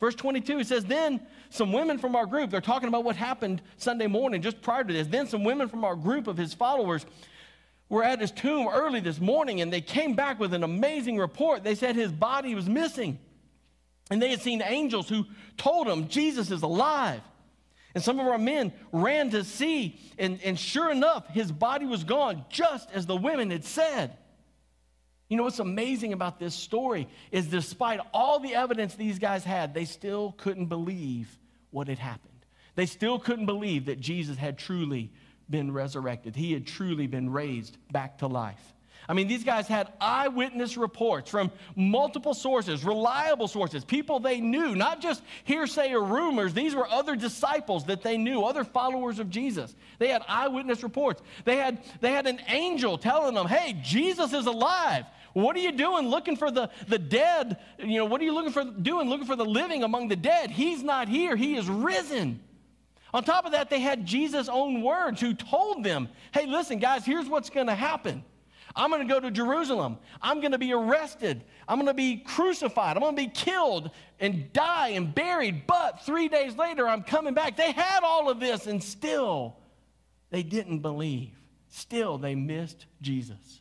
Verse 0.00 0.14
22, 0.14 0.60
it 0.60 0.66
says, 0.66 0.84
Then 0.84 1.20
some 1.50 1.72
women 1.72 1.98
from 1.98 2.16
our 2.16 2.26
group, 2.26 2.50
they're 2.50 2.60
talking 2.60 2.88
about 2.88 3.04
what 3.04 3.16
happened 3.16 3.62
Sunday 3.76 4.06
morning 4.06 4.42
just 4.42 4.60
prior 4.60 4.84
to 4.84 4.92
this. 4.92 5.06
Then 5.06 5.26
some 5.26 5.44
women 5.44 5.68
from 5.68 5.84
our 5.84 5.96
group 5.96 6.26
of 6.26 6.36
his 6.36 6.52
followers 6.52 7.06
were 7.88 8.02
at 8.02 8.20
his 8.20 8.30
tomb 8.30 8.68
early 8.68 9.00
this 9.00 9.20
morning 9.20 9.60
and 9.60 9.72
they 9.72 9.80
came 9.80 10.14
back 10.14 10.40
with 10.40 10.52
an 10.52 10.64
amazing 10.64 11.18
report. 11.18 11.62
They 11.62 11.74
said 11.74 11.94
his 11.96 12.10
body 12.12 12.54
was 12.54 12.68
missing. 12.68 13.18
And 14.10 14.20
they 14.20 14.30
had 14.30 14.42
seen 14.42 14.62
angels 14.62 15.08
who 15.08 15.26
told 15.56 15.86
them 15.86 16.08
Jesus 16.08 16.50
is 16.50 16.62
alive. 16.62 17.20
And 17.94 18.02
some 18.02 18.18
of 18.18 18.26
our 18.26 18.38
men 18.38 18.72
ran 18.90 19.30
to 19.30 19.44
see, 19.44 20.00
and, 20.18 20.40
and 20.42 20.58
sure 20.58 20.90
enough, 20.90 21.28
his 21.28 21.52
body 21.52 21.86
was 21.86 22.02
gone, 22.02 22.44
just 22.50 22.90
as 22.90 23.06
the 23.06 23.16
women 23.16 23.50
had 23.50 23.64
said. 23.64 24.18
You 25.28 25.36
know 25.36 25.44
what's 25.44 25.58
amazing 25.58 26.12
about 26.12 26.38
this 26.38 26.54
story 26.54 27.08
is 27.30 27.46
despite 27.46 28.00
all 28.12 28.40
the 28.40 28.54
evidence 28.54 28.94
these 28.94 29.18
guys 29.18 29.44
had, 29.44 29.74
they 29.74 29.84
still 29.84 30.32
couldn't 30.36 30.66
believe 30.66 31.38
what 31.70 31.88
had 31.88 31.98
happened. 31.98 32.30
They 32.74 32.86
still 32.86 33.18
couldn't 33.18 33.46
believe 33.46 33.86
that 33.86 34.00
Jesus 34.00 34.36
had 34.36 34.58
truly 34.58 35.12
been 35.48 35.72
resurrected. 35.72 36.36
He 36.36 36.52
had 36.52 36.66
truly 36.66 37.06
been 37.06 37.30
raised 37.30 37.76
back 37.90 38.18
to 38.18 38.26
life. 38.26 38.74
I 39.08 39.12
mean, 39.12 39.28
these 39.28 39.44
guys 39.44 39.68
had 39.68 39.92
eyewitness 40.00 40.76
reports 40.76 41.30
from 41.30 41.50
multiple 41.76 42.32
sources, 42.32 42.84
reliable 42.84 43.48
sources, 43.48 43.84
people 43.84 44.18
they 44.18 44.40
knew, 44.40 44.74
not 44.74 45.00
just 45.00 45.22
hearsay 45.44 45.92
or 45.92 46.02
rumors. 46.02 46.54
These 46.54 46.74
were 46.74 46.88
other 46.88 47.14
disciples 47.14 47.84
that 47.84 48.02
they 48.02 48.16
knew, 48.16 48.42
other 48.42 48.64
followers 48.64 49.18
of 49.18 49.28
Jesus. 49.28 49.74
They 49.98 50.08
had 50.08 50.22
eyewitness 50.26 50.82
reports. 50.82 51.22
They 51.44 51.56
had, 51.56 51.82
they 52.00 52.12
had 52.12 52.26
an 52.26 52.40
angel 52.48 52.96
telling 52.96 53.34
them, 53.34 53.46
hey, 53.46 53.78
Jesus 53.82 54.32
is 54.32 54.46
alive. 54.46 55.04
What 55.34 55.56
are 55.56 55.60
you 55.60 55.72
doing 55.72 56.08
looking 56.08 56.36
for 56.36 56.50
the, 56.50 56.70
the 56.88 56.98
dead? 56.98 57.58
You 57.78 57.98
know, 57.98 58.04
what 58.04 58.20
are 58.20 58.24
you 58.24 58.32
looking 58.32 58.52
for 58.52 58.64
doing 58.64 59.08
looking 59.08 59.26
for 59.26 59.36
the 59.36 59.44
living 59.44 59.82
among 59.82 60.08
the 60.08 60.16
dead? 60.16 60.50
He's 60.50 60.82
not 60.82 61.08
here. 61.08 61.36
He 61.36 61.56
is 61.56 61.68
risen. 61.68 62.40
On 63.12 63.22
top 63.22 63.44
of 63.44 63.52
that, 63.52 63.68
they 63.68 63.80
had 63.80 64.06
Jesus' 64.06 64.48
own 64.48 64.82
words 64.82 65.20
who 65.20 65.34
told 65.34 65.84
them, 65.84 66.08
hey, 66.32 66.46
listen, 66.46 66.78
guys, 66.78 67.04
here's 67.04 67.28
what's 67.28 67.50
going 67.50 67.66
to 67.66 67.74
happen. 67.74 68.24
I'm 68.76 68.90
going 68.90 69.06
to 69.06 69.12
go 69.12 69.20
to 69.20 69.30
Jerusalem. 69.30 69.98
I'm 70.20 70.40
going 70.40 70.52
to 70.52 70.58
be 70.58 70.72
arrested. 70.72 71.44
I'm 71.68 71.76
going 71.76 71.86
to 71.86 71.94
be 71.94 72.16
crucified. 72.16 72.96
I'm 72.96 73.02
going 73.02 73.14
to 73.14 73.22
be 73.22 73.28
killed 73.28 73.90
and 74.18 74.52
die 74.52 74.88
and 74.88 75.14
buried. 75.14 75.66
But 75.66 76.02
three 76.04 76.28
days 76.28 76.56
later, 76.56 76.88
I'm 76.88 77.02
coming 77.02 77.34
back. 77.34 77.56
They 77.56 77.70
had 77.70 78.00
all 78.02 78.28
of 78.28 78.40
this, 78.40 78.66
and 78.66 78.82
still 78.82 79.56
they 80.30 80.42
didn't 80.42 80.80
believe. 80.80 81.30
Still, 81.68 82.18
they 82.18 82.34
missed 82.34 82.86
Jesus. 83.00 83.60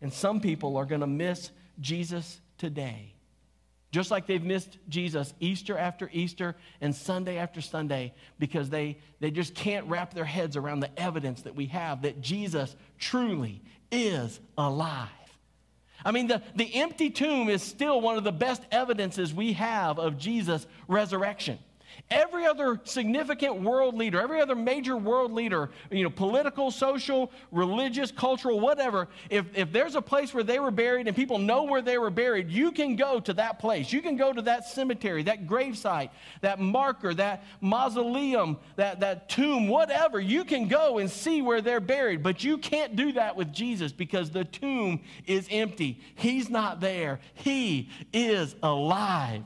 And 0.00 0.12
some 0.12 0.40
people 0.40 0.76
are 0.76 0.84
going 0.84 1.00
to 1.00 1.06
miss 1.06 1.50
Jesus 1.80 2.40
today. 2.58 3.15
Just 3.96 4.10
like 4.10 4.26
they've 4.26 4.44
missed 4.44 4.76
Jesus 4.90 5.32
Easter 5.40 5.78
after 5.78 6.10
Easter 6.12 6.54
and 6.82 6.94
Sunday 6.94 7.38
after 7.38 7.62
Sunday 7.62 8.12
because 8.38 8.68
they, 8.68 8.98
they 9.20 9.30
just 9.30 9.54
can't 9.54 9.86
wrap 9.86 10.12
their 10.12 10.26
heads 10.26 10.54
around 10.54 10.80
the 10.80 11.00
evidence 11.00 11.40
that 11.40 11.54
we 11.54 11.64
have 11.68 12.02
that 12.02 12.20
Jesus 12.20 12.76
truly 12.98 13.62
is 13.90 14.38
alive. 14.58 15.08
I 16.04 16.10
mean, 16.10 16.26
the, 16.26 16.42
the 16.56 16.74
empty 16.74 17.08
tomb 17.08 17.48
is 17.48 17.62
still 17.62 18.02
one 18.02 18.18
of 18.18 18.24
the 18.24 18.32
best 18.32 18.60
evidences 18.70 19.32
we 19.32 19.54
have 19.54 19.98
of 19.98 20.18
Jesus' 20.18 20.66
resurrection. 20.88 21.58
Every 22.10 22.46
other 22.46 22.80
significant 22.84 23.62
world 23.62 23.96
leader, 23.96 24.20
every 24.20 24.40
other 24.40 24.54
major 24.54 24.96
world 24.96 25.32
leader, 25.32 25.70
you 25.90 26.04
know, 26.04 26.10
political, 26.10 26.70
social, 26.70 27.32
religious, 27.50 28.12
cultural, 28.12 28.60
whatever, 28.60 29.08
if, 29.28 29.46
if 29.54 29.72
there's 29.72 29.96
a 29.96 30.02
place 30.02 30.32
where 30.32 30.44
they 30.44 30.60
were 30.60 30.70
buried 30.70 31.08
and 31.08 31.16
people 31.16 31.38
know 31.38 31.64
where 31.64 31.82
they 31.82 31.98
were 31.98 32.10
buried, 32.10 32.50
you 32.50 32.70
can 32.70 32.94
go 32.94 33.18
to 33.18 33.32
that 33.34 33.58
place. 33.58 33.92
You 33.92 34.02
can 34.02 34.16
go 34.16 34.32
to 34.32 34.42
that 34.42 34.68
cemetery, 34.68 35.24
that 35.24 35.46
gravesite, 35.46 36.10
that 36.42 36.60
marker, 36.60 37.12
that 37.14 37.44
mausoleum, 37.60 38.58
that, 38.76 39.00
that 39.00 39.28
tomb, 39.28 39.66
whatever. 39.66 40.20
You 40.20 40.44
can 40.44 40.68
go 40.68 40.98
and 40.98 41.10
see 41.10 41.42
where 41.42 41.60
they're 41.60 41.80
buried, 41.80 42.22
but 42.22 42.44
you 42.44 42.58
can't 42.58 42.94
do 42.94 43.12
that 43.12 43.34
with 43.34 43.52
Jesus 43.52 43.90
because 43.92 44.30
the 44.30 44.44
tomb 44.44 45.00
is 45.26 45.48
empty. 45.50 46.00
He's 46.14 46.48
not 46.48 46.80
there, 46.80 47.20
He 47.34 47.90
is 48.12 48.54
alive. 48.62 49.44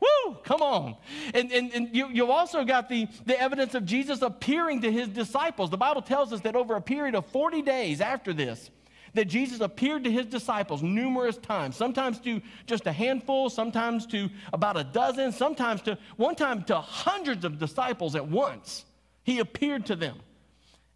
Woo! 0.00 0.36
Come 0.44 0.62
on. 0.62 0.96
And, 1.34 1.50
and, 1.50 1.72
and 1.72 1.96
you, 1.96 2.08
you 2.08 2.30
also 2.30 2.64
got 2.64 2.88
the, 2.88 3.08
the 3.26 3.40
evidence 3.40 3.74
of 3.74 3.84
Jesus 3.84 4.22
appearing 4.22 4.82
to 4.82 4.92
his 4.92 5.08
disciples. 5.08 5.70
The 5.70 5.76
Bible 5.76 6.02
tells 6.02 6.32
us 6.32 6.40
that 6.42 6.54
over 6.54 6.76
a 6.76 6.80
period 6.80 7.14
of 7.14 7.26
40 7.26 7.62
days 7.62 8.00
after 8.00 8.32
this, 8.32 8.70
that 9.14 9.26
Jesus 9.26 9.60
appeared 9.60 10.04
to 10.04 10.10
his 10.10 10.26
disciples 10.26 10.82
numerous 10.82 11.36
times, 11.38 11.76
sometimes 11.76 12.20
to 12.20 12.40
just 12.66 12.86
a 12.86 12.92
handful, 12.92 13.50
sometimes 13.50 14.06
to 14.06 14.28
about 14.52 14.76
a 14.76 14.84
dozen, 14.84 15.32
sometimes 15.32 15.82
to 15.82 15.98
one 16.16 16.34
time 16.34 16.62
to 16.64 16.78
hundreds 16.78 17.44
of 17.44 17.58
disciples 17.58 18.14
at 18.14 18.28
once. 18.28 18.84
He 19.24 19.40
appeared 19.40 19.86
to 19.86 19.96
them. 19.96 20.18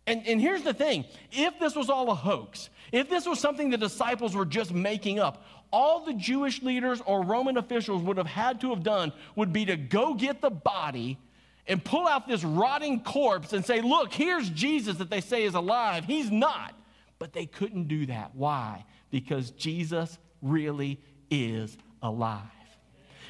And, 0.06 0.26
and 0.26 0.40
here's 0.40 0.62
the 0.62 0.74
thing 0.74 1.04
if 1.30 1.58
this 1.58 1.74
was 1.74 1.88
all 1.88 2.10
a 2.10 2.14
hoax, 2.14 2.70
if 2.90 3.08
this 3.08 3.26
was 3.26 3.38
something 3.38 3.70
the 3.70 3.78
disciples 3.78 4.34
were 4.34 4.44
just 4.44 4.72
making 4.72 5.18
up, 5.18 5.44
all 5.72 6.04
the 6.04 6.14
Jewish 6.14 6.62
leaders 6.62 7.00
or 7.04 7.22
Roman 7.22 7.56
officials 7.56 8.02
would 8.02 8.18
have 8.18 8.26
had 8.26 8.60
to 8.60 8.70
have 8.70 8.82
done 8.82 9.12
would 9.34 9.52
be 9.52 9.64
to 9.64 9.76
go 9.76 10.14
get 10.14 10.40
the 10.40 10.50
body 10.50 11.18
and 11.66 11.82
pull 11.82 12.06
out 12.06 12.26
this 12.28 12.44
rotting 12.44 13.00
corpse 13.00 13.52
and 13.52 13.64
say, 13.64 13.80
Look, 13.80 14.12
here's 14.12 14.50
Jesus 14.50 14.98
that 14.98 15.10
they 15.10 15.20
say 15.20 15.44
is 15.44 15.54
alive. 15.54 16.04
He's 16.04 16.30
not. 16.30 16.74
But 17.18 17.32
they 17.32 17.46
couldn't 17.46 17.88
do 17.88 18.06
that. 18.06 18.32
Why? 18.34 18.84
Because 19.10 19.50
Jesus 19.52 20.18
really 20.42 21.00
is 21.30 21.76
alive. 22.02 22.42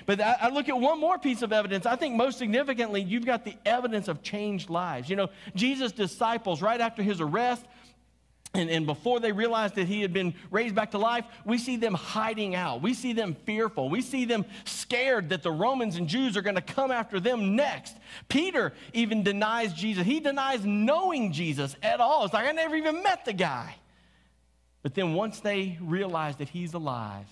But 0.07 0.21
I 0.21 0.49
look 0.49 0.69
at 0.69 0.77
one 0.77 0.99
more 0.99 1.19
piece 1.19 1.43
of 1.43 1.53
evidence. 1.53 1.87
I 1.87 1.95
think 1.97 2.17
most 2.17 2.39
significantly, 2.39 3.03
you've 3.03 3.27
got 3.27 3.45
the 3.45 3.55
evidence 3.65 4.09
of 4.09 4.23
changed 4.23 4.69
lives. 4.69 5.09
You 5.09 5.17
know, 5.17 5.29
Jesus' 5.55 5.93
disciples, 5.93 6.61
right 6.61 6.81
after 6.81 7.03
his 7.03 7.21
arrest, 7.21 7.65
and, 8.55 8.69
and 8.69 8.87
before 8.87 9.19
they 9.19 9.33
realized 9.33 9.77
that 9.77 9.87
he 9.87 10.03
had 10.03 10.13
been 10.13 10.35
raised 10.51 10.75
back 10.75 10.91
to 10.91 10.99
life, 10.99 11.25
we 11.47 11.57
see 11.57 11.77
them 11.77 11.95
hiding 11.95 12.55
out. 12.55 12.83
We 12.83 12.93
see 12.93 13.15
them 13.15 13.35
fearful. 13.47 13.89
We 13.89 14.03
see 14.03 14.27
them 14.27 14.45
scared 14.67 15.31
that 15.31 15.43
the 15.43 15.51
Romans 15.51 15.97
and 15.97 16.07
Jews 16.07 16.37
are 16.37 16.43
going 16.43 16.57
to 16.57 16.61
come 16.61 16.91
after 16.91 17.19
them 17.19 17.57
next. 17.57 17.97
Peter 18.29 18.75
even 18.93 19.23
denies 19.23 19.73
Jesus. 19.73 20.05
He 20.05 20.21
denies 20.21 20.67
knowing 20.67 21.33
Jesus 21.33 21.77
at 21.83 22.01
all. 22.01 22.25
It's 22.25 22.35
like, 22.35 22.47
I 22.47 22.53
never 22.53 22.77
even 22.77 23.03
met 23.03 23.25
the 23.25 23.33
guy. 23.33 23.77
But 24.83 24.95
then 24.95 25.15
once 25.15 25.41
they 25.41 25.79
realize 25.81 26.37
that 26.37 26.51
he's 26.51 26.75
alive, 26.75 27.27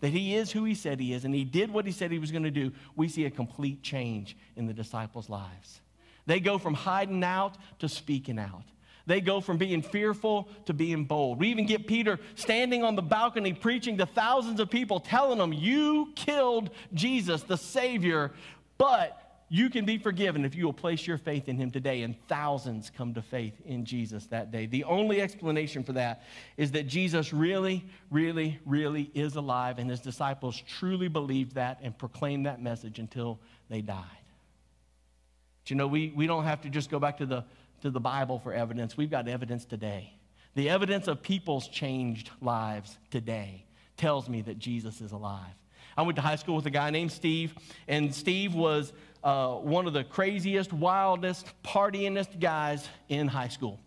that 0.00 0.12
he 0.12 0.36
is 0.36 0.52
who 0.52 0.64
he 0.64 0.76
said 0.76 1.00
he 1.00 1.12
is, 1.12 1.24
and 1.24 1.34
he 1.34 1.44
did 1.44 1.72
what 1.72 1.84
he 1.84 1.90
said 1.90 2.12
he 2.12 2.20
was 2.20 2.30
going 2.30 2.44
to 2.44 2.50
do, 2.50 2.70
we 2.94 3.08
see 3.08 3.24
a 3.24 3.30
complete 3.30 3.82
change 3.82 4.36
in 4.54 4.66
the 4.66 4.72
disciples' 4.72 5.28
lives. 5.28 5.80
They 6.26 6.38
go 6.38 6.58
from 6.58 6.74
hiding 6.74 7.24
out 7.24 7.56
to 7.80 7.88
speaking 7.88 8.38
out. 8.38 8.62
They 9.06 9.20
go 9.20 9.40
from 9.40 9.58
being 9.58 9.82
fearful 9.82 10.48
to 10.66 10.74
being 10.74 11.04
bold. 11.04 11.38
We 11.38 11.48
even 11.48 11.66
get 11.66 11.86
Peter 11.86 12.18
standing 12.34 12.84
on 12.84 12.96
the 12.96 13.02
balcony 13.02 13.52
preaching 13.52 13.98
to 13.98 14.06
thousands 14.06 14.60
of 14.60 14.70
people, 14.70 15.00
telling 15.00 15.38
them, 15.38 15.52
You 15.52 16.12
killed 16.14 16.70
Jesus, 16.94 17.42
the 17.42 17.56
Savior, 17.56 18.32
but 18.78 19.20
you 19.52 19.68
can 19.68 19.84
be 19.84 19.98
forgiven 19.98 20.44
if 20.44 20.54
you 20.54 20.64
will 20.64 20.72
place 20.72 21.04
your 21.08 21.18
faith 21.18 21.48
in 21.48 21.56
him 21.56 21.72
today. 21.72 22.02
And 22.02 22.14
thousands 22.28 22.88
come 22.88 23.12
to 23.14 23.20
faith 23.20 23.60
in 23.66 23.84
Jesus 23.84 24.26
that 24.26 24.52
day. 24.52 24.66
The 24.66 24.84
only 24.84 25.20
explanation 25.20 25.82
for 25.82 25.92
that 25.94 26.22
is 26.56 26.70
that 26.70 26.86
Jesus 26.86 27.32
really, 27.32 27.84
really, 28.10 28.60
really 28.64 29.10
is 29.12 29.34
alive, 29.34 29.80
and 29.80 29.90
his 29.90 29.98
disciples 29.98 30.62
truly 30.78 31.08
believed 31.08 31.56
that 31.56 31.80
and 31.82 31.98
proclaimed 31.98 32.46
that 32.46 32.62
message 32.62 33.00
until 33.00 33.40
they 33.68 33.82
died. 33.82 34.04
But 35.62 35.70
you 35.70 35.76
know, 35.76 35.88
we, 35.88 36.12
we 36.14 36.28
don't 36.28 36.44
have 36.44 36.60
to 36.62 36.70
just 36.70 36.88
go 36.88 37.00
back 37.00 37.18
to 37.18 37.26
the 37.26 37.44
to 37.82 37.90
the 37.90 38.00
Bible 38.00 38.38
for 38.38 38.52
evidence. 38.52 38.96
We've 38.96 39.10
got 39.10 39.28
evidence 39.28 39.64
today. 39.64 40.12
The 40.54 40.68
evidence 40.68 41.08
of 41.08 41.22
people's 41.22 41.68
changed 41.68 42.30
lives 42.40 42.98
today 43.10 43.64
tells 43.96 44.28
me 44.28 44.42
that 44.42 44.58
Jesus 44.58 45.00
is 45.00 45.12
alive. 45.12 45.54
I 45.96 46.02
went 46.02 46.16
to 46.16 46.22
high 46.22 46.36
school 46.36 46.56
with 46.56 46.66
a 46.66 46.70
guy 46.70 46.90
named 46.90 47.12
Steve, 47.12 47.54
and 47.86 48.14
Steve 48.14 48.54
was 48.54 48.92
uh, 49.22 49.54
one 49.54 49.86
of 49.86 49.92
the 49.92 50.04
craziest, 50.04 50.72
wildest, 50.72 51.46
partyingest 51.62 52.40
guys 52.40 52.88
in 53.08 53.28
high 53.28 53.48
school. 53.48 53.78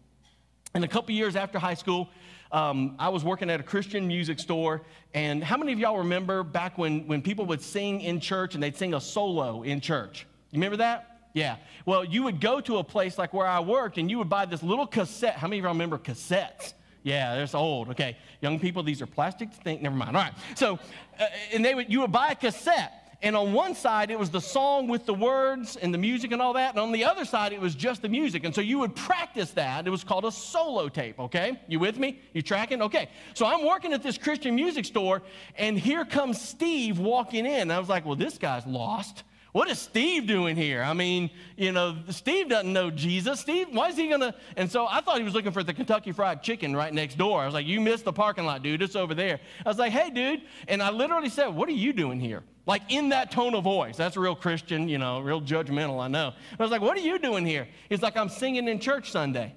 And 0.74 0.84
a 0.84 0.88
couple 0.88 1.14
years 1.14 1.36
after 1.36 1.60
high 1.60 1.74
school, 1.74 2.10
um, 2.52 2.96
I 3.00 3.10
was 3.10 3.24
working 3.24 3.50
at 3.50 3.60
a 3.60 3.64
Christian 3.64 4.08
music 4.08 4.40
store. 4.40 4.84
And 5.14 5.44
how 5.44 5.58
many 5.58 5.74
of 5.74 5.80
y'all 5.80 5.98
remember 5.98 6.44
back 6.44 6.78
when, 6.78 7.08
when 7.08 7.22
people 7.22 7.46
would 7.48 7.62
sing 7.62 8.02
in 8.02 8.20
church 8.20 8.54
and 8.54 8.62
they'd 8.62 8.78
sing 8.78 8.94
a 8.94 9.02
solo 9.02 9.64
in 9.64 9.82
church? 9.82 10.28
You 10.52 10.58
remember 10.58 10.78
that? 10.78 11.13
Yeah. 11.34 11.58
Well, 11.86 12.06
you 12.06 12.24
would 12.24 12.40
go 12.40 12.62
to 12.62 12.78
a 12.78 12.84
place 12.84 13.18
like 13.18 13.34
where 13.34 13.48
I 13.48 13.60
worked 13.60 13.98
and 13.98 14.10
you 14.10 14.20
would 14.20 14.30
buy 14.30 14.46
this 14.46 14.62
little 14.62 14.88
cassette. 14.88 15.36
How 15.36 15.48
many 15.48 15.60
of 15.60 15.64
y'all 15.64 15.74
remember 15.74 15.98
cassettes? 15.98 16.74
Yeah, 17.02 17.36
that's 17.36 17.56
old. 17.56 17.90
Okay. 17.90 18.18
Young 18.42 18.60
people, 18.60 18.84
these 18.84 19.02
are 19.02 19.08
plastic 19.08 19.52
things. 19.52 19.82
Never 19.82 19.96
mind. 19.96 20.16
All 20.16 20.24
right. 20.24 20.34
So, 20.56 20.80
uh, 21.20 21.26
and 21.52 21.66
they 21.66 21.76
would, 21.76 21.92
you 21.92 22.02
would 22.02 22.12
buy 22.12 22.30
a 22.30 22.36
cassette. 22.36 23.00
And 23.22 23.38
on 23.38 23.54
one 23.54 23.74
side, 23.74 24.12
it 24.12 24.20
was 24.20 24.30
the 24.30 24.42
song 24.42 24.90
with 24.90 25.06
the 25.06 25.14
words 25.14 25.78
and 25.78 25.94
the 25.94 25.98
music 25.98 26.34
and 26.34 26.42
all 26.42 26.54
that. 26.54 26.72
And 26.72 26.80
on 26.80 26.92
the 26.92 27.06
other 27.06 27.24
side, 27.24 27.54
it 27.54 27.62
was 27.62 27.74
just 27.74 28.02
the 28.02 28.10
music. 28.10 28.44
And 28.44 28.54
so 28.54 28.60
you 28.60 28.80
would 28.80 28.98
practice 28.98 29.52
that. 29.52 29.88
It 29.88 29.90
was 29.90 30.04
called 30.04 30.26
a 30.26 30.32
solo 30.32 30.90
tape, 30.90 31.18
okay? 31.20 31.58
You 31.70 31.80
with 31.80 31.98
me? 31.98 32.20
You 32.34 32.42
tracking? 32.42 32.82
Okay. 32.82 33.08
So 33.34 33.46
I'm 33.46 33.66
working 33.66 33.94
at 33.94 34.04
this 34.04 34.18
Christian 34.18 34.56
music 34.56 34.84
store, 34.84 35.22
and 35.56 35.80
here 35.80 36.04
comes 36.04 36.42
Steve 36.42 37.00
walking 37.00 37.46
in. 37.46 37.62
And 37.62 37.72
I 37.74 37.80
was 37.80 37.88
like, 37.88 38.06
well, 38.06 38.18
this 38.18 38.38
guy's 38.38 38.68
lost. 38.68 39.24
What 39.54 39.70
is 39.70 39.78
Steve 39.78 40.26
doing 40.26 40.56
here? 40.56 40.82
I 40.82 40.94
mean, 40.94 41.30
you 41.58 41.72
know, 41.72 41.96
Steve 42.10 42.50
doesn't 42.50 42.74
know 42.74 42.90
Jesus. 42.90 43.40
Steve, 43.40 43.68
why 43.72 43.90
is 43.90 43.96
he 43.96 44.10
to? 44.10 44.34
And 44.58 44.70
so 44.70 44.88
I 44.88 45.00
thought 45.00 45.20
he 45.20 45.24
was 45.24 45.36
looking 45.36 45.52
for 45.52 45.62
the 45.62 45.76
Kentucky 45.76 46.12
Fried 46.12 46.42
Chicken 46.42 46.76
right 46.76 46.92
next 46.92 47.20
door. 47.20 47.40
I 47.40 47.46
was 47.46 47.54
like, 47.54 47.68
you 47.68 47.80
missed 47.80 48.04
the 48.04 48.12
parking 48.12 48.46
lot, 48.46 48.64
dude. 48.64 48.82
It's 48.82 48.96
over 48.96 49.14
there. 49.14 49.40
I 49.64 49.70
was 49.70 49.78
like, 49.78 49.92
hey, 49.92 50.10
dude. 50.10 50.42
And 50.68 50.82
I 50.82 50.90
literally 50.90 51.30
said, 51.30 51.50
what 51.50 51.70
are 51.70 51.74
you 51.74 51.94
doing 51.94 52.20
here? 52.20 52.42
Like 52.66 52.82
in 52.90 53.10
that 53.10 53.30
tone 53.30 53.54
of 53.54 53.64
voice. 53.64 53.96
That's 53.96 54.18
real 54.18 54.36
Christian, 54.36 54.90
you 54.90 54.98
know, 54.98 55.20
real 55.20 55.40
judgmental, 55.40 56.02
I 56.02 56.08
know. 56.08 56.34
I 56.58 56.64
was 56.64 56.72
like, 56.72 56.82
what 56.82 56.98
are 56.98 57.02
you 57.02 57.20
doing 57.20 57.46
here? 57.46 57.68
He's 57.90 58.02
like, 58.02 58.18
I'm 58.18 58.30
singing 58.30 58.68
in 58.68 58.80
church 58.80 59.12
Sunday. 59.12 59.54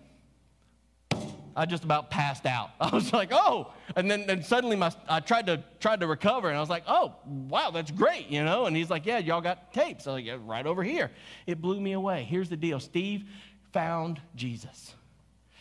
I 1.56 1.64
just 1.64 1.84
about 1.84 2.10
passed 2.10 2.44
out. 2.44 2.70
I 2.80 2.90
was 2.90 3.12
like, 3.12 3.30
oh. 3.32 3.72
And 3.96 4.10
then, 4.10 4.26
then 4.26 4.42
suddenly 4.42 4.76
my, 4.76 4.92
I 5.08 5.20
tried 5.20 5.46
to, 5.46 5.64
tried 5.80 6.00
to 6.00 6.06
recover, 6.06 6.48
and 6.48 6.56
I 6.56 6.60
was 6.60 6.68
like, 6.68 6.84
oh, 6.86 7.14
wow, 7.26 7.70
that's 7.70 7.90
great, 7.90 8.28
you 8.28 8.44
know? 8.44 8.66
And 8.66 8.76
he's 8.76 8.90
like, 8.90 9.06
yeah, 9.06 9.18
y'all 9.18 9.40
got 9.40 9.72
tapes. 9.72 10.06
I 10.06 10.10
was 10.10 10.18
like, 10.18 10.26
yeah, 10.26 10.36
right 10.44 10.66
over 10.66 10.84
here. 10.84 11.10
It 11.46 11.60
blew 11.62 11.80
me 11.80 11.92
away. 11.92 12.24
Here's 12.24 12.50
the 12.50 12.56
deal 12.56 12.78
Steve 12.78 13.24
found 13.72 14.20
Jesus. 14.34 14.94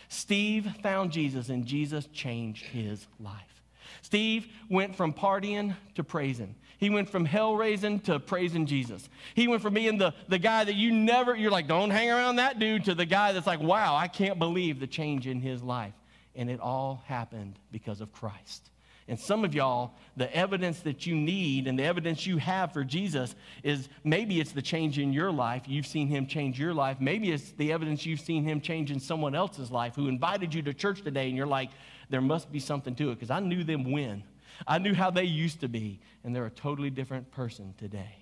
Steve 0.09 0.67
found 0.83 1.11
Jesus, 1.11 1.49
and 1.49 1.65
Jesus 1.65 2.07
changed 2.07 2.65
his 2.65 3.07
life. 3.19 3.63
Steve 4.01 4.47
went 4.69 4.95
from 4.95 5.13
partying 5.13 5.75
to 5.95 6.03
praising. 6.03 6.55
He 6.77 6.89
went 6.89 7.09
from 7.09 7.25
hell 7.25 7.55
raising 7.55 7.99
to 8.01 8.19
praising 8.19 8.65
Jesus. 8.65 9.07
He 9.33 9.47
went 9.47 9.61
from 9.61 9.73
being 9.73 9.97
the, 9.97 10.13
the 10.27 10.39
guy 10.39 10.63
that 10.63 10.75
you 10.75 10.91
never, 10.91 11.35
you're 11.35 11.51
like, 11.51 11.67
don't 11.67 11.89
hang 11.89 12.09
around 12.09 12.37
that 12.37 12.59
dude, 12.59 12.85
to 12.85 12.95
the 12.95 13.05
guy 13.05 13.31
that's 13.31 13.47
like, 13.47 13.61
wow, 13.61 13.95
I 13.95 14.07
can't 14.07 14.39
believe 14.39 14.79
the 14.79 14.87
change 14.87 15.27
in 15.27 15.39
his 15.39 15.63
life. 15.63 15.93
And 16.35 16.49
it 16.49 16.59
all 16.59 17.03
happened 17.07 17.57
because 17.71 18.01
of 18.01 18.11
Christ. 18.11 18.69
And 19.07 19.19
some 19.19 19.45
of 19.45 19.53
y'all, 19.53 19.93
the 20.17 20.35
evidence 20.35 20.79
that 20.79 21.05
you 21.05 21.15
need 21.15 21.67
and 21.67 21.77
the 21.77 21.83
evidence 21.83 22.25
you 22.25 22.37
have 22.37 22.73
for 22.73 22.83
Jesus 22.83 23.35
is 23.61 23.87
maybe 24.03 24.39
it's 24.41 24.51
the 24.51 24.63
change 24.63 24.97
in 24.97 25.13
your 25.13 25.31
life. 25.31 25.63
You've 25.67 25.85
seen 25.85 26.07
him 26.07 26.25
change 26.25 26.59
your 26.59 26.73
life. 26.73 26.99
Maybe 26.99 27.31
it's 27.31 27.51
the 27.51 27.71
evidence 27.71 28.05
you've 28.05 28.19
seen 28.19 28.43
him 28.43 28.61
change 28.61 28.89
in 28.89 28.99
someone 28.99 29.35
else's 29.35 29.69
life 29.69 29.95
who 29.95 30.07
invited 30.07 30.55
you 30.55 30.63
to 30.63 30.73
church 30.73 31.03
today 31.03 31.27
and 31.27 31.37
you're 31.37 31.45
like, 31.45 31.69
there 32.09 32.21
must 32.21 32.51
be 32.51 32.59
something 32.59 32.95
to 32.95 33.11
it 33.11 33.15
because 33.15 33.29
I 33.29 33.39
knew 33.39 33.63
them 33.63 33.91
when. 33.91 34.23
I 34.67 34.77
knew 34.77 34.93
how 34.93 35.11
they 35.11 35.23
used 35.23 35.61
to 35.61 35.67
be, 35.67 35.99
and 36.23 36.35
they're 36.35 36.45
a 36.45 36.51
totally 36.51 36.89
different 36.89 37.31
person 37.31 37.73
today. 37.77 38.15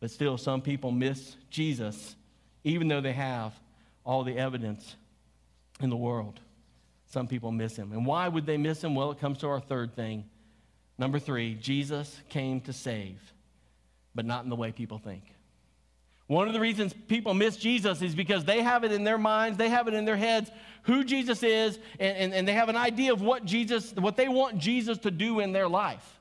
But 0.00 0.10
still, 0.10 0.36
some 0.36 0.62
people 0.62 0.90
miss 0.90 1.36
Jesus, 1.50 2.16
even 2.64 2.88
though 2.88 3.00
they 3.00 3.12
have 3.12 3.54
all 4.04 4.24
the 4.24 4.36
evidence 4.36 4.96
in 5.80 5.90
the 5.90 5.96
world. 5.96 6.40
Some 7.06 7.28
people 7.28 7.52
miss 7.52 7.76
him. 7.76 7.92
And 7.92 8.06
why 8.06 8.26
would 8.26 8.46
they 8.46 8.56
miss 8.56 8.82
him? 8.82 8.94
Well, 8.94 9.10
it 9.10 9.20
comes 9.20 9.38
to 9.38 9.48
our 9.48 9.60
third 9.60 9.94
thing. 9.94 10.24
Number 10.98 11.18
three, 11.18 11.54
Jesus 11.54 12.20
came 12.28 12.60
to 12.62 12.72
save, 12.72 13.20
but 14.14 14.24
not 14.24 14.44
in 14.44 14.50
the 14.50 14.56
way 14.56 14.72
people 14.72 14.98
think. 14.98 15.22
One 16.32 16.46
of 16.46 16.54
the 16.54 16.60
reasons 16.60 16.94
people 17.08 17.34
miss 17.34 17.58
Jesus 17.58 18.00
is 18.00 18.14
because 18.14 18.42
they 18.46 18.62
have 18.62 18.84
it 18.84 18.92
in 18.92 19.04
their 19.04 19.18
minds, 19.18 19.58
they 19.58 19.68
have 19.68 19.86
it 19.86 19.92
in 19.92 20.06
their 20.06 20.16
heads 20.16 20.50
who 20.84 21.04
Jesus 21.04 21.42
is, 21.42 21.78
and, 22.00 22.16
and, 22.16 22.32
and, 22.32 22.48
they 22.48 22.54
have 22.54 22.70
an 22.70 22.76
idea 22.76 23.12
of 23.12 23.20
what 23.20 23.44
Jesus, 23.44 23.92
what 23.92 24.16
they 24.16 24.28
want 24.28 24.56
Jesus 24.56 24.96
to 24.98 25.10
do 25.10 25.40
in 25.40 25.52
their 25.52 25.68
life. 25.68 26.18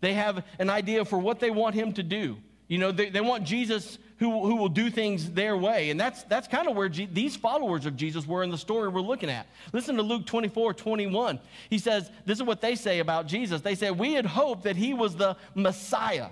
They 0.00 0.14
have 0.14 0.44
an 0.60 0.70
idea 0.70 1.04
for 1.04 1.18
what 1.18 1.40
they 1.40 1.50
want 1.50 1.74
him 1.74 1.92
to 1.94 2.02
do. 2.04 2.36
You 2.68 2.78
know, 2.78 2.92
they, 2.92 3.10
they 3.10 3.20
want 3.20 3.42
Jesus 3.42 3.98
who, 4.20 4.46
who 4.46 4.54
will 4.54 4.68
do 4.68 4.88
things 4.88 5.32
their 5.32 5.56
way. 5.56 5.90
And 5.90 5.98
that's, 5.98 6.22
that's 6.22 6.46
kind 6.46 6.68
of 6.68 6.76
where 6.76 6.88
G- 6.88 7.08
these 7.12 7.34
followers 7.34 7.86
of 7.86 7.96
Jesus 7.96 8.28
were 8.28 8.44
in 8.44 8.52
the 8.52 8.56
story 8.56 8.88
we're 8.88 9.00
looking 9.00 9.30
at. 9.30 9.48
Listen 9.72 9.96
to 9.96 10.02
Luke 10.02 10.26
24, 10.26 10.74
21. 10.74 11.40
He 11.68 11.78
says, 11.78 12.08
This 12.24 12.38
is 12.38 12.44
what 12.44 12.60
they 12.60 12.76
say 12.76 13.00
about 13.00 13.26
Jesus. 13.26 13.62
They 13.62 13.74
said, 13.74 13.98
We 13.98 14.12
had 14.12 14.26
hoped 14.26 14.62
that 14.62 14.76
he 14.76 14.94
was 14.94 15.16
the 15.16 15.36
Messiah 15.56 16.28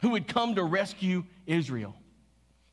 who 0.00 0.08
would 0.10 0.26
come 0.26 0.54
to 0.54 0.64
rescue 0.64 1.24
Israel. 1.46 1.94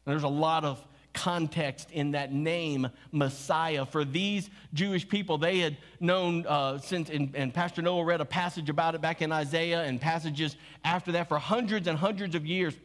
There's 0.05 0.23
a 0.23 0.27
lot 0.27 0.65
of 0.65 0.85
context 1.13 1.91
in 1.91 2.11
that 2.11 2.33
name, 2.33 2.87
Messiah. 3.11 3.85
For 3.85 4.05
these 4.05 4.49
Jewish 4.73 5.07
people, 5.07 5.37
they 5.37 5.59
had 5.59 5.77
known 5.99 6.45
uh, 6.47 6.77
since, 6.79 7.09
and, 7.09 7.35
and 7.35 7.53
Pastor 7.53 7.81
Noah 7.81 8.03
read 8.03 8.21
a 8.21 8.25
passage 8.25 8.69
about 8.69 8.95
it 8.95 9.01
back 9.01 9.21
in 9.21 9.31
Isaiah 9.31 9.83
and 9.83 9.99
passages 9.99 10.55
after 10.83 11.11
that 11.13 11.27
for 11.27 11.37
hundreds 11.37 11.87
and 11.87 11.97
hundreds 11.97 12.35
of 12.35 12.45
years. 12.45 12.75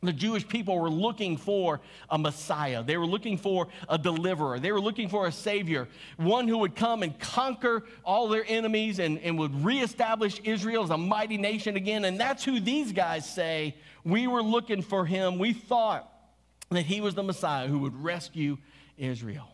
The 0.00 0.12
Jewish 0.12 0.46
people 0.46 0.78
were 0.78 0.90
looking 0.90 1.36
for 1.36 1.80
a 2.08 2.16
Messiah. 2.16 2.84
They 2.84 2.96
were 2.96 3.06
looking 3.06 3.36
for 3.36 3.66
a 3.88 3.98
deliverer. 3.98 4.60
They 4.60 4.70
were 4.70 4.80
looking 4.80 5.08
for 5.08 5.26
a 5.26 5.32
Savior, 5.32 5.88
one 6.16 6.46
who 6.46 6.58
would 6.58 6.76
come 6.76 7.02
and 7.02 7.18
conquer 7.18 7.84
all 8.04 8.28
their 8.28 8.44
enemies 8.46 9.00
and, 9.00 9.18
and 9.18 9.36
would 9.40 9.64
reestablish 9.64 10.40
Israel 10.44 10.84
as 10.84 10.90
a 10.90 10.96
mighty 10.96 11.36
nation 11.36 11.74
again. 11.74 12.04
And 12.04 12.18
that's 12.18 12.44
who 12.44 12.60
these 12.60 12.92
guys 12.92 13.28
say 13.28 13.74
we 14.04 14.28
were 14.28 14.42
looking 14.42 14.82
for 14.82 15.04
him. 15.04 15.36
We 15.36 15.52
thought 15.52 16.08
that 16.70 16.86
he 16.86 17.00
was 17.00 17.14
the 17.14 17.22
Messiah 17.22 17.66
who 17.66 17.78
would 17.80 18.02
rescue 18.02 18.58
Israel. 18.96 19.48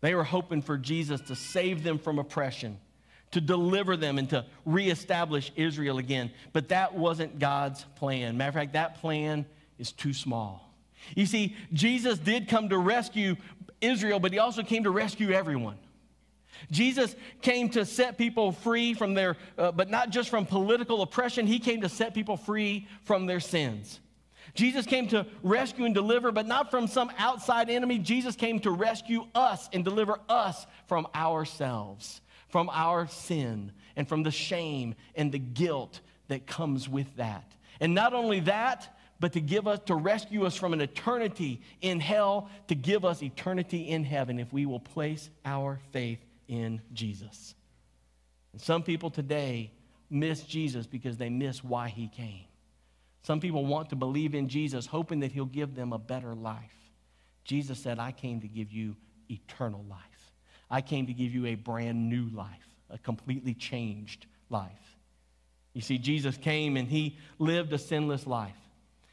They 0.00 0.14
were 0.14 0.24
hoping 0.24 0.62
for 0.62 0.78
Jesus 0.78 1.20
to 1.22 1.36
save 1.36 1.82
them 1.82 1.98
from 1.98 2.18
oppression, 2.18 2.78
to 3.32 3.40
deliver 3.40 3.96
them, 3.96 4.18
and 4.18 4.30
to 4.30 4.46
reestablish 4.64 5.52
Israel 5.56 5.98
again. 5.98 6.30
But 6.52 6.68
that 6.68 6.94
wasn't 6.94 7.38
God's 7.38 7.84
plan. 7.96 8.36
Matter 8.36 8.48
of 8.50 8.54
fact, 8.54 8.72
that 8.74 9.00
plan 9.00 9.44
is 9.78 9.92
too 9.92 10.12
small. 10.12 10.72
You 11.14 11.26
see, 11.26 11.56
Jesus 11.72 12.18
did 12.18 12.48
come 12.48 12.68
to 12.68 12.78
rescue 12.78 13.36
Israel, 13.80 14.20
but 14.20 14.32
he 14.32 14.38
also 14.38 14.62
came 14.62 14.84
to 14.84 14.90
rescue 14.90 15.30
everyone. 15.32 15.78
Jesus 16.70 17.14
came 17.40 17.68
to 17.70 17.84
set 17.84 18.18
people 18.18 18.52
free 18.52 18.94
from 18.94 19.14
their, 19.14 19.36
uh, 19.56 19.70
but 19.70 19.90
not 19.90 20.10
just 20.10 20.28
from 20.28 20.44
political 20.44 21.02
oppression, 21.02 21.46
he 21.46 21.60
came 21.60 21.82
to 21.82 21.88
set 21.88 22.14
people 22.14 22.36
free 22.36 22.88
from 23.04 23.26
their 23.26 23.40
sins. 23.40 24.00
Jesus 24.58 24.86
came 24.86 25.06
to 25.08 25.24
rescue 25.44 25.84
and 25.84 25.94
deliver, 25.94 26.32
but 26.32 26.44
not 26.44 26.72
from 26.72 26.88
some 26.88 27.12
outside 27.16 27.70
enemy. 27.70 27.96
Jesus 28.00 28.34
came 28.34 28.58
to 28.60 28.72
rescue 28.72 29.24
us 29.32 29.68
and 29.72 29.84
deliver 29.84 30.18
us 30.28 30.66
from 30.88 31.06
ourselves, 31.14 32.20
from 32.48 32.68
our 32.72 33.06
sin, 33.06 33.70
and 33.94 34.08
from 34.08 34.24
the 34.24 34.32
shame 34.32 34.96
and 35.14 35.30
the 35.30 35.38
guilt 35.38 36.00
that 36.26 36.48
comes 36.48 36.88
with 36.88 37.06
that. 37.18 37.52
And 37.78 37.94
not 37.94 38.14
only 38.14 38.40
that, 38.40 38.98
but 39.20 39.34
to 39.34 39.40
give 39.40 39.68
us, 39.68 39.78
to 39.86 39.94
rescue 39.94 40.44
us 40.44 40.56
from 40.56 40.72
an 40.72 40.80
eternity 40.80 41.62
in 41.80 42.00
hell, 42.00 42.50
to 42.66 42.74
give 42.74 43.04
us 43.04 43.22
eternity 43.22 43.88
in 43.88 44.02
heaven 44.02 44.40
if 44.40 44.52
we 44.52 44.66
will 44.66 44.80
place 44.80 45.30
our 45.44 45.78
faith 45.92 46.18
in 46.48 46.82
Jesus. 46.92 47.54
And 48.52 48.60
some 48.60 48.82
people 48.82 49.10
today 49.10 49.70
miss 50.10 50.42
Jesus 50.42 50.88
because 50.88 51.16
they 51.16 51.30
miss 51.30 51.62
why 51.62 51.90
he 51.90 52.08
came. 52.08 52.47
Some 53.22 53.40
people 53.40 53.66
want 53.66 53.90
to 53.90 53.96
believe 53.96 54.34
in 54.34 54.48
Jesus, 54.48 54.86
hoping 54.86 55.20
that 55.20 55.32
he'll 55.32 55.44
give 55.44 55.74
them 55.74 55.92
a 55.92 55.98
better 55.98 56.34
life. 56.34 56.74
Jesus 57.44 57.78
said, 57.78 57.98
I 57.98 58.12
came 58.12 58.40
to 58.40 58.48
give 58.48 58.72
you 58.72 58.96
eternal 59.30 59.84
life. 59.88 60.00
I 60.70 60.80
came 60.80 61.06
to 61.06 61.12
give 61.12 61.32
you 61.32 61.46
a 61.46 61.54
brand 61.54 62.08
new 62.08 62.28
life, 62.28 62.48
a 62.90 62.98
completely 62.98 63.54
changed 63.54 64.26
life. 64.50 64.70
You 65.72 65.80
see, 65.80 65.98
Jesus 65.98 66.36
came 66.36 66.76
and 66.76 66.88
he 66.88 67.16
lived 67.38 67.72
a 67.72 67.78
sinless 67.78 68.26
life. 68.26 68.56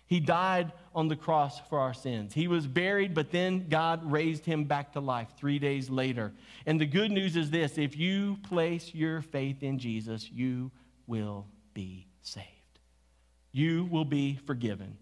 He 0.07 0.19
died 0.19 0.71
on 0.93 1.07
the 1.07 1.15
cross 1.15 1.59
for 1.69 1.79
our 1.79 1.93
sins. 1.93 2.33
He 2.33 2.47
was 2.47 2.67
buried, 2.67 3.13
but 3.13 3.31
then 3.31 3.67
God 3.69 4.11
raised 4.11 4.45
him 4.45 4.65
back 4.65 4.93
to 4.93 4.99
life 4.99 5.29
three 5.37 5.57
days 5.57 5.89
later. 5.89 6.31
And 6.65 6.79
the 6.79 6.85
good 6.85 7.11
news 7.11 7.35
is 7.35 7.49
this 7.49 7.77
if 7.77 7.97
you 7.97 8.37
place 8.43 8.93
your 8.93 9.21
faith 9.21 9.63
in 9.63 9.79
Jesus, 9.79 10.29
you 10.31 10.71
will 11.07 11.47
be 11.73 12.07
saved. 12.21 12.45
You 13.55 13.85
will 13.85 14.03
be 14.03 14.37
forgiven. 14.45 14.97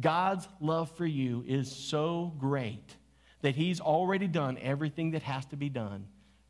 God's 0.00 0.48
love 0.60 0.90
for 0.96 1.06
you 1.06 1.44
is 1.46 1.70
so 1.70 2.32
great 2.36 2.96
that 3.42 3.54
He's 3.54 3.80
already 3.80 4.26
done 4.26 4.58
everything 4.60 5.12
that 5.12 5.22
has 5.22 5.46
to 5.46 5.56
be 5.56 5.68
done 5.68 6.08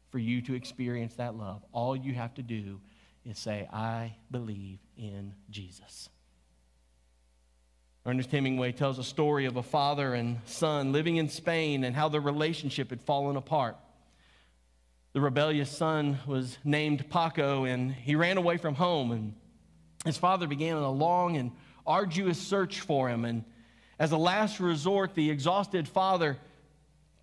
for 0.08 0.18
you 0.18 0.40
to 0.40 0.54
experience 0.54 1.12
that 1.16 1.36
love. 1.36 1.62
All 1.70 1.94
you 1.94 2.14
have 2.14 2.32
to 2.36 2.42
do 2.42 2.80
is 3.26 3.38
say, 3.38 3.68
I 3.70 4.14
believe 4.30 4.78
in 4.96 5.34
Jesus. 5.50 6.08
Ernest 8.06 8.30
Hemingway 8.30 8.72
tells 8.72 8.98
a 8.98 9.04
story 9.04 9.44
of 9.44 9.58
a 9.58 9.62
father 9.62 10.14
and 10.14 10.38
son 10.46 10.90
living 10.90 11.16
in 11.16 11.28
Spain 11.28 11.84
and 11.84 11.94
how 11.94 12.08
their 12.08 12.22
relationship 12.22 12.88
had 12.88 13.02
fallen 13.02 13.36
apart. 13.36 13.76
The 15.12 15.20
rebellious 15.20 15.70
son 15.70 16.18
was 16.26 16.56
named 16.64 17.10
Paco, 17.10 17.64
and 17.64 17.92
he 17.92 18.16
ran 18.16 18.38
away 18.38 18.56
from 18.56 18.74
home. 18.74 19.12
And 19.12 19.34
his 20.04 20.16
father 20.16 20.46
began 20.46 20.76
a 20.76 20.90
long 20.90 21.36
and 21.36 21.52
arduous 21.86 22.38
search 22.38 22.80
for 22.80 23.08
him. 23.08 23.24
And 23.24 23.44
as 23.98 24.12
a 24.12 24.16
last 24.16 24.60
resort, 24.60 25.14
the 25.14 25.30
exhausted 25.30 25.88
father 25.88 26.38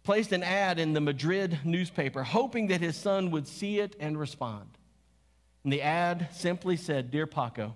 placed 0.04 0.32
an 0.32 0.44
ad 0.44 0.80
in 0.80 0.94
the 0.94 1.02
Madrid 1.02 1.60
newspaper, 1.64 2.24
hoping 2.24 2.68
that 2.68 2.82
his 2.82 2.96
son 2.96 3.32
would 3.32 3.48
see 3.48 3.80
it 3.80 3.96
and 4.00 4.20
respond. 4.20 4.70
And 5.64 5.74
the 5.74 5.82
ad 5.82 6.30
simply 6.32 6.78
said, 6.78 7.12
Dear 7.12 7.28
Paco, 7.28 7.76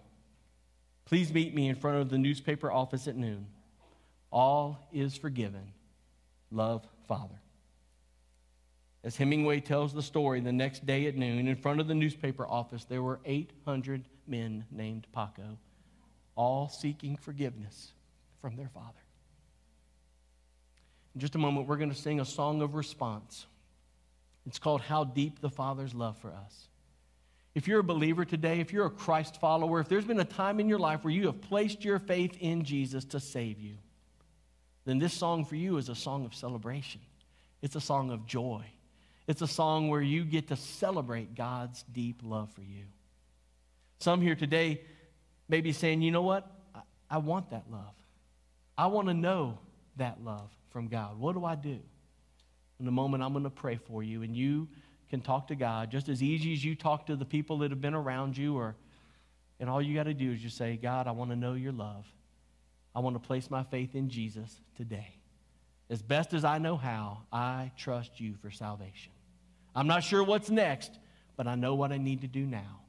Please 1.06 1.34
meet 1.34 1.54
me 1.54 1.68
in 1.68 1.76
front 1.76 1.98
of 1.98 2.10
the 2.10 2.18
newspaper 2.18 2.72
office 2.72 3.08
at 3.08 3.16
noon. 3.16 3.48
All 4.32 4.88
is 4.92 5.16
forgiven. 5.16 5.74
Love, 6.50 6.88
Father. 7.08 7.39
As 9.04 9.18
Hemingway 9.18 9.60
tells 9.60 9.94
the 9.94 10.02
story, 10.02 10.39
the 10.39 10.54
next 10.54 10.86
day 10.86 11.08
at 11.08 11.16
noon, 11.18 11.48
in 11.48 11.56
front 11.56 11.82
of 11.82 11.88
the 11.88 11.94
newspaper 11.94 12.48
office, 12.48 12.86
there 12.86 13.04
were 13.04 13.20
800 13.26 14.06
men 14.27 14.65
named 14.71 15.07
Paco, 15.12 15.57
all 16.36 16.69
seeking 16.69 17.15
forgiveness 17.15 17.91
from 18.41 18.55
their 18.55 18.69
father. 18.69 18.99
In 21.15 21.21
just 21.21 21.36
a 21.36 21.39
moment, 21.39 21.67
we're 21.67 21.77
going 21.77 21.91
to 21.91 21.95
sing 21.95 22.19
a 22.19 22.25
song 22.25 22.62
of 22.62 22.75
response. 22.75 23.45
It's 24.45 24.59
called 24.59 24.81
How 24.81 25.03
Deep 25.03 25.39
the 25.39 25.49
Father's 25.49 25.93
Love 25.93 26.17
for 26.17 26.31
Us. 26.31 26.67
If 27.55 27.67
you're 27.67 27.81
a 27.81 27.83
believer 27.83 28.25
today, 28.25 28.59
if 28.59 28.73
you're 28.73 28.88
a 28.88 28.91
Christ 28.91 29.39
follower, 29.39 29.79
if 29.79 29.88
there's 29.88 30.05
been 30.05 30.19
a 30.19 30.25
time 30.25 30.59
in 30.59 30.67
your 30.67 30.79
life 30.79 31.03
where 31.03 31.13
you 31.13 31.27
have 31.27 31.39
placed 31.41 31.86
your 31.86 31.99
faith 31.99 32.36
in 32.39 32.63
Jesus 32.63 33.05
to 33.05 33.19
save 33.19 33.59
you, 33.59 33.75
then 34.86 34.97
this 34.97 35.13
song 35.13 35.45
for 35.45 35.55
you 35.55 35.77
is 35.77 35.88
a 35.88 35.95
song 35.95 36.25
of 36.25 36.33
celebration. 36.33 37.01
It's 37.62 37.75
a 37.75 37.81
song 37.81 38.09
of 38.12 38.25
joy. 38.25 38.65
It's 39.27 39.41
a 39.41 39.47
song 39.47 39.89
where 39.89 40.01
you 40.01 40.25
get 40.25 40.47
to 40.47 40.55
celebrate 40.55 41.36
God's 41.36 41.83
deep 41.93 42.21
love 42.23 42.51
for 42.53 42.63
you. 42.63 42.86
Some 44.04 44.20
here 44.20 44.36
today 44.36 44.82
may 45.48 45.62
be 45.62 45.72
saying, 45.72 46.02
you 46.02 46.12
know 46.12 46.24
what? 46.24 46.46
I, 46.76 46.82
I 47.10 47.18
want 47.20 47.52
that 47.52 47.63
love. 47.72 47.96
I 48.78 48.88
want 48.88 49.08
to 49.08 49.13
know 49.13 49.60
that 49.96 50.22
love 50.22 50.52
from 50.72 50.89
God. 50.89 51.18
What 51.18 51.36
do 51.36 51.46
I 51.46 51.56
do? 51.56 51.80
In 52.82 52.88
a 52.88 52.92
moment, 52.92 53.24
I'm 53.24 53.32
going 53.32 53.46
to 53.46 53.50
pray 53.50 53.78
for 53.78 54.04
you, 54.04 54.22
and 54.24 54.36
you 54.36 54.68
can 55.10 55.22
talk 55.22 55.48
to 55.48 55.56
God 55.56 55.89
just 55.89 56.10
as 56.10 56.22
easy 56.22 56.52
as 56.52 56.66
you 56.66 56.76
talk 56.76 57.06
to 57.06 57.16
the 57.16 57.24
people 57.24 57.60
that 57.60 57.72
have 57.72 57.80
been 57.80 57.94
around 57.94 58.38
you 58.38 58.58
or 58.58 58.76
and 59.62 59.70
all 59.70 59.82
you 59.82 59.96
got 59.96 60.04
to 60.04 60.13
do 60.13 60.34
is 60.34 60.42
just 60.42 60.58
say, 60.58 60.76
God, 60.76 61.08
I 61.08 61.12
want 61.12 61.30
to 61.30 61.38
know 61.38 61.54
your 61.54 61.72
love. 61.72 62.06
I 62.94 63.00
want 63.00 63.16
to 63.16 63.26
place 63.26 63.50
my 63.50 63.63
faith 63.63 63.96
in 63.96 64.10
Jesus 64.10 64.60
today. 64.76 65.16
As 65.89 66.02
best 66.02 66.34
as 66.34 66.44
I 66.44 66.58
know 66.58 66.76
how, 66.76 67.20
I 67.32 67.72
trust 67.78 68.20
you 68.20 68.36
for 68.42 68.52
salvation. 68.52 69.13
I'm 69.74 69.88
not 69.88 70.04
sure 70.04 70.22
what's 70.26 70.50
next, 70.50 70.92
but 71.38 71.48
I 71.48 71.56
know 71.56 71.76
what 71.76 71.94
I 71.94 71.98
need 71.98 72.22
to 72.22 72.28
do 72.28 72.46
now. 72.46 72.83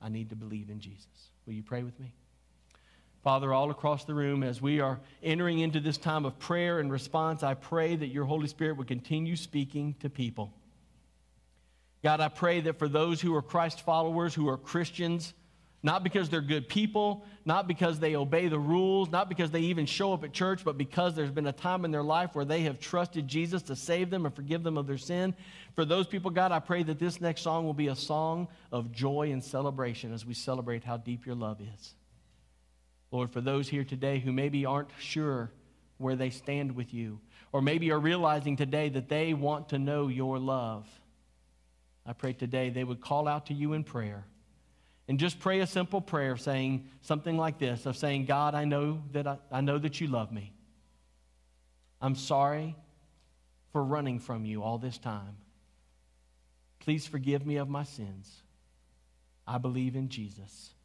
I 0.00 0.08
need 0.08 0.30
to 0.30 0.36
believe 0.36 0.70
in 0.70 0.80
Jesus. 0.80 1.06
Will 1.46 1.54
you 1.54 1.62
pray 1.62 1.82
with 1.82 1.98
me? 1.98 2.12
Father, 3.22 3.52
all 3.52 3.70
across 3.70 4.04
the 4.04 4.14
room, 4.14 4.42
as 4.44 4.62
we 4.62 4.78
are 4.78 5.00
entering 5.22 5.58
into 5.58 5.80
this 5.80 5.98
time 5.98 6.24
of 6.24 6.38
prayer 6.38 6.78
and 6.78 6.92
response, 6.92 7.42
I 7.42 7.54
pray 7.54 7.96
that 7.96 8.06
your 8.06 8.24
Holy 8.24 8.46
Spirit 8.46 8.76
would 8.76 8.86
continue 8.86 9.34
speaking 9.34 9.96
to 10.00 10.08
people. 10.08 10.52
God, 12.04 12.20
I 12.20 12.28
pray 12.28 12.60
that 12.60 12.78
for 12.78 12.86
those 12.86 13.20
who 13.20 13.34
are 13.34 13.42
Christ 13.42 13.80
followers, 13.80 14.32
who 14.32 14.48
are 14.48 14.56
Christians, 14.56 15.34
not 15.86 16.02
because 16.02 16.28
they're 16.28 16.40
good 16.40 16.68
people, 16.68 17.24
not 17.44 17.68
because 17.68 18.00
they 18.00 18.16
obey 18.16 18.48
the 18.48 18.58
rules, 18.58 19.08
not 19.08 19.28
because 19.28 19.52
they 19.52 19.60
even 19.60 19.86
show 19.86 20.12
up 20.12 20.24
at 20.24 20.32
church, 20.32 20.64
but 20.64 20.76
because 20.76 21.14
there's 21.14 21.30
been 21.30 21.46
a 21.46 21.52
time 21.52 21.84
in 21.84 21.92
their 21.92 22.02
life 22.02 22.34
where 22.34 22.44
they 22.44 22.62
have 22.62 22.80
trusted 22.80 23.28
Jesus 23.28 23.62
to 23.62 23.76
save 23.76 24.10
them 24.10 24.26
and 24.26 24.34
forgive 24.34 24.64
them 24.64 24.78
of 24.78 24.88
their 24.88 24.98
sin. 24.98 25.32
For 25.76 25.84
those 25.84 26.08
people, 26.08 26.32
God, 26.32 26.50
I 26.50 26.58
pray 26.58 26.82
that 26.82 26.98
this 26.98 27.20
next 27.20 27.42
song 27.42 27.64
will 27.64 27.72
be 27.72 27.86
a 27.86 27.94
song 27.94 28.48
of 28.72 28.90
joy 28.90 29.30
and 29.30 29.44
celebration 29.44 30.12
as 30.12 30.26
we 30.26 30.34
celebrate 30.34 30.82
how 30.82 30.96
deep 30.96 31.24
your 31.24 31.36
love 31.36 31.60
is. 31.60 31.94
Lord, 33.12 33.30
for 33.30 33.40
those 33.40 33.68
here 33.68 33.84
today 33.84 34.18
who 34.18 34.32
maybe 34.32 34.66
aren't 34.66 34.90
sure 34.98 35.52
where 35.98 36.16
they 36.16 36.30
stand 36.30 36.74
with 36.74 36.92
you, 36.92 37.20
or 37.52 37.62
maybe 37.62 37.92
are 37.92 38.00
realizing 38.00 38.56
today 38.56 38.88
that 38.88 39.08
they 39.08 39.34
want 39.34 39.68
to 39.68 39.78
know 39.78 40.08
your 40.08 40.40
love. 40.40 40.84
I 42.04 42.12
pray 42.12 42.32
today 42.32 42.70
they 42.70 42.82
would 42.82 43.00
call 43.00 43.28
out 43.28 43.46
to 43.46 43.54
you 43.54 43.72
in 43.72 43.84
prayer 43.84 44.24
and 45.08 45.18
just 45.18 45.38
pray 45.38 45.60
a 45.60 45.66
simple 45.66 46.00
prayer 46.00 46.36
saying 46.36 46.88
something 47.02 47.36
like 47.36 47.58
this 47.58 47.86
of 47.86 47.96
saying, 47.96 48.26
God, 48.26 48.54
I 48.54 48.64
know 48.64 49.02
that 49.12 49.26
I, 49.26 49.38
I 49.50 49.60
know 49.60 49.78
that 49.78 50.00
you 50.00 50.08
love 50.08 50.32
me. 50.32 50.52
I'm 52.00 52.14
sorry 52.14 52.76
for 53.72 53.82
running 53.82 54.18
from 54.18 54.44
you 54.44 54.62
all 54.62 54.78
this 54.78 54.98
time. 54.98 55.36
Please 56.80 57.06
forgive 57.06 57.46
me 57.46 57.56
of 57.56 57.68
my 57.68 57.84
sins. 57.84 58.42
I 59.46 59.58
believe 59.58 59.96
in 59.96 60.08
Jesus. 60.08 60.75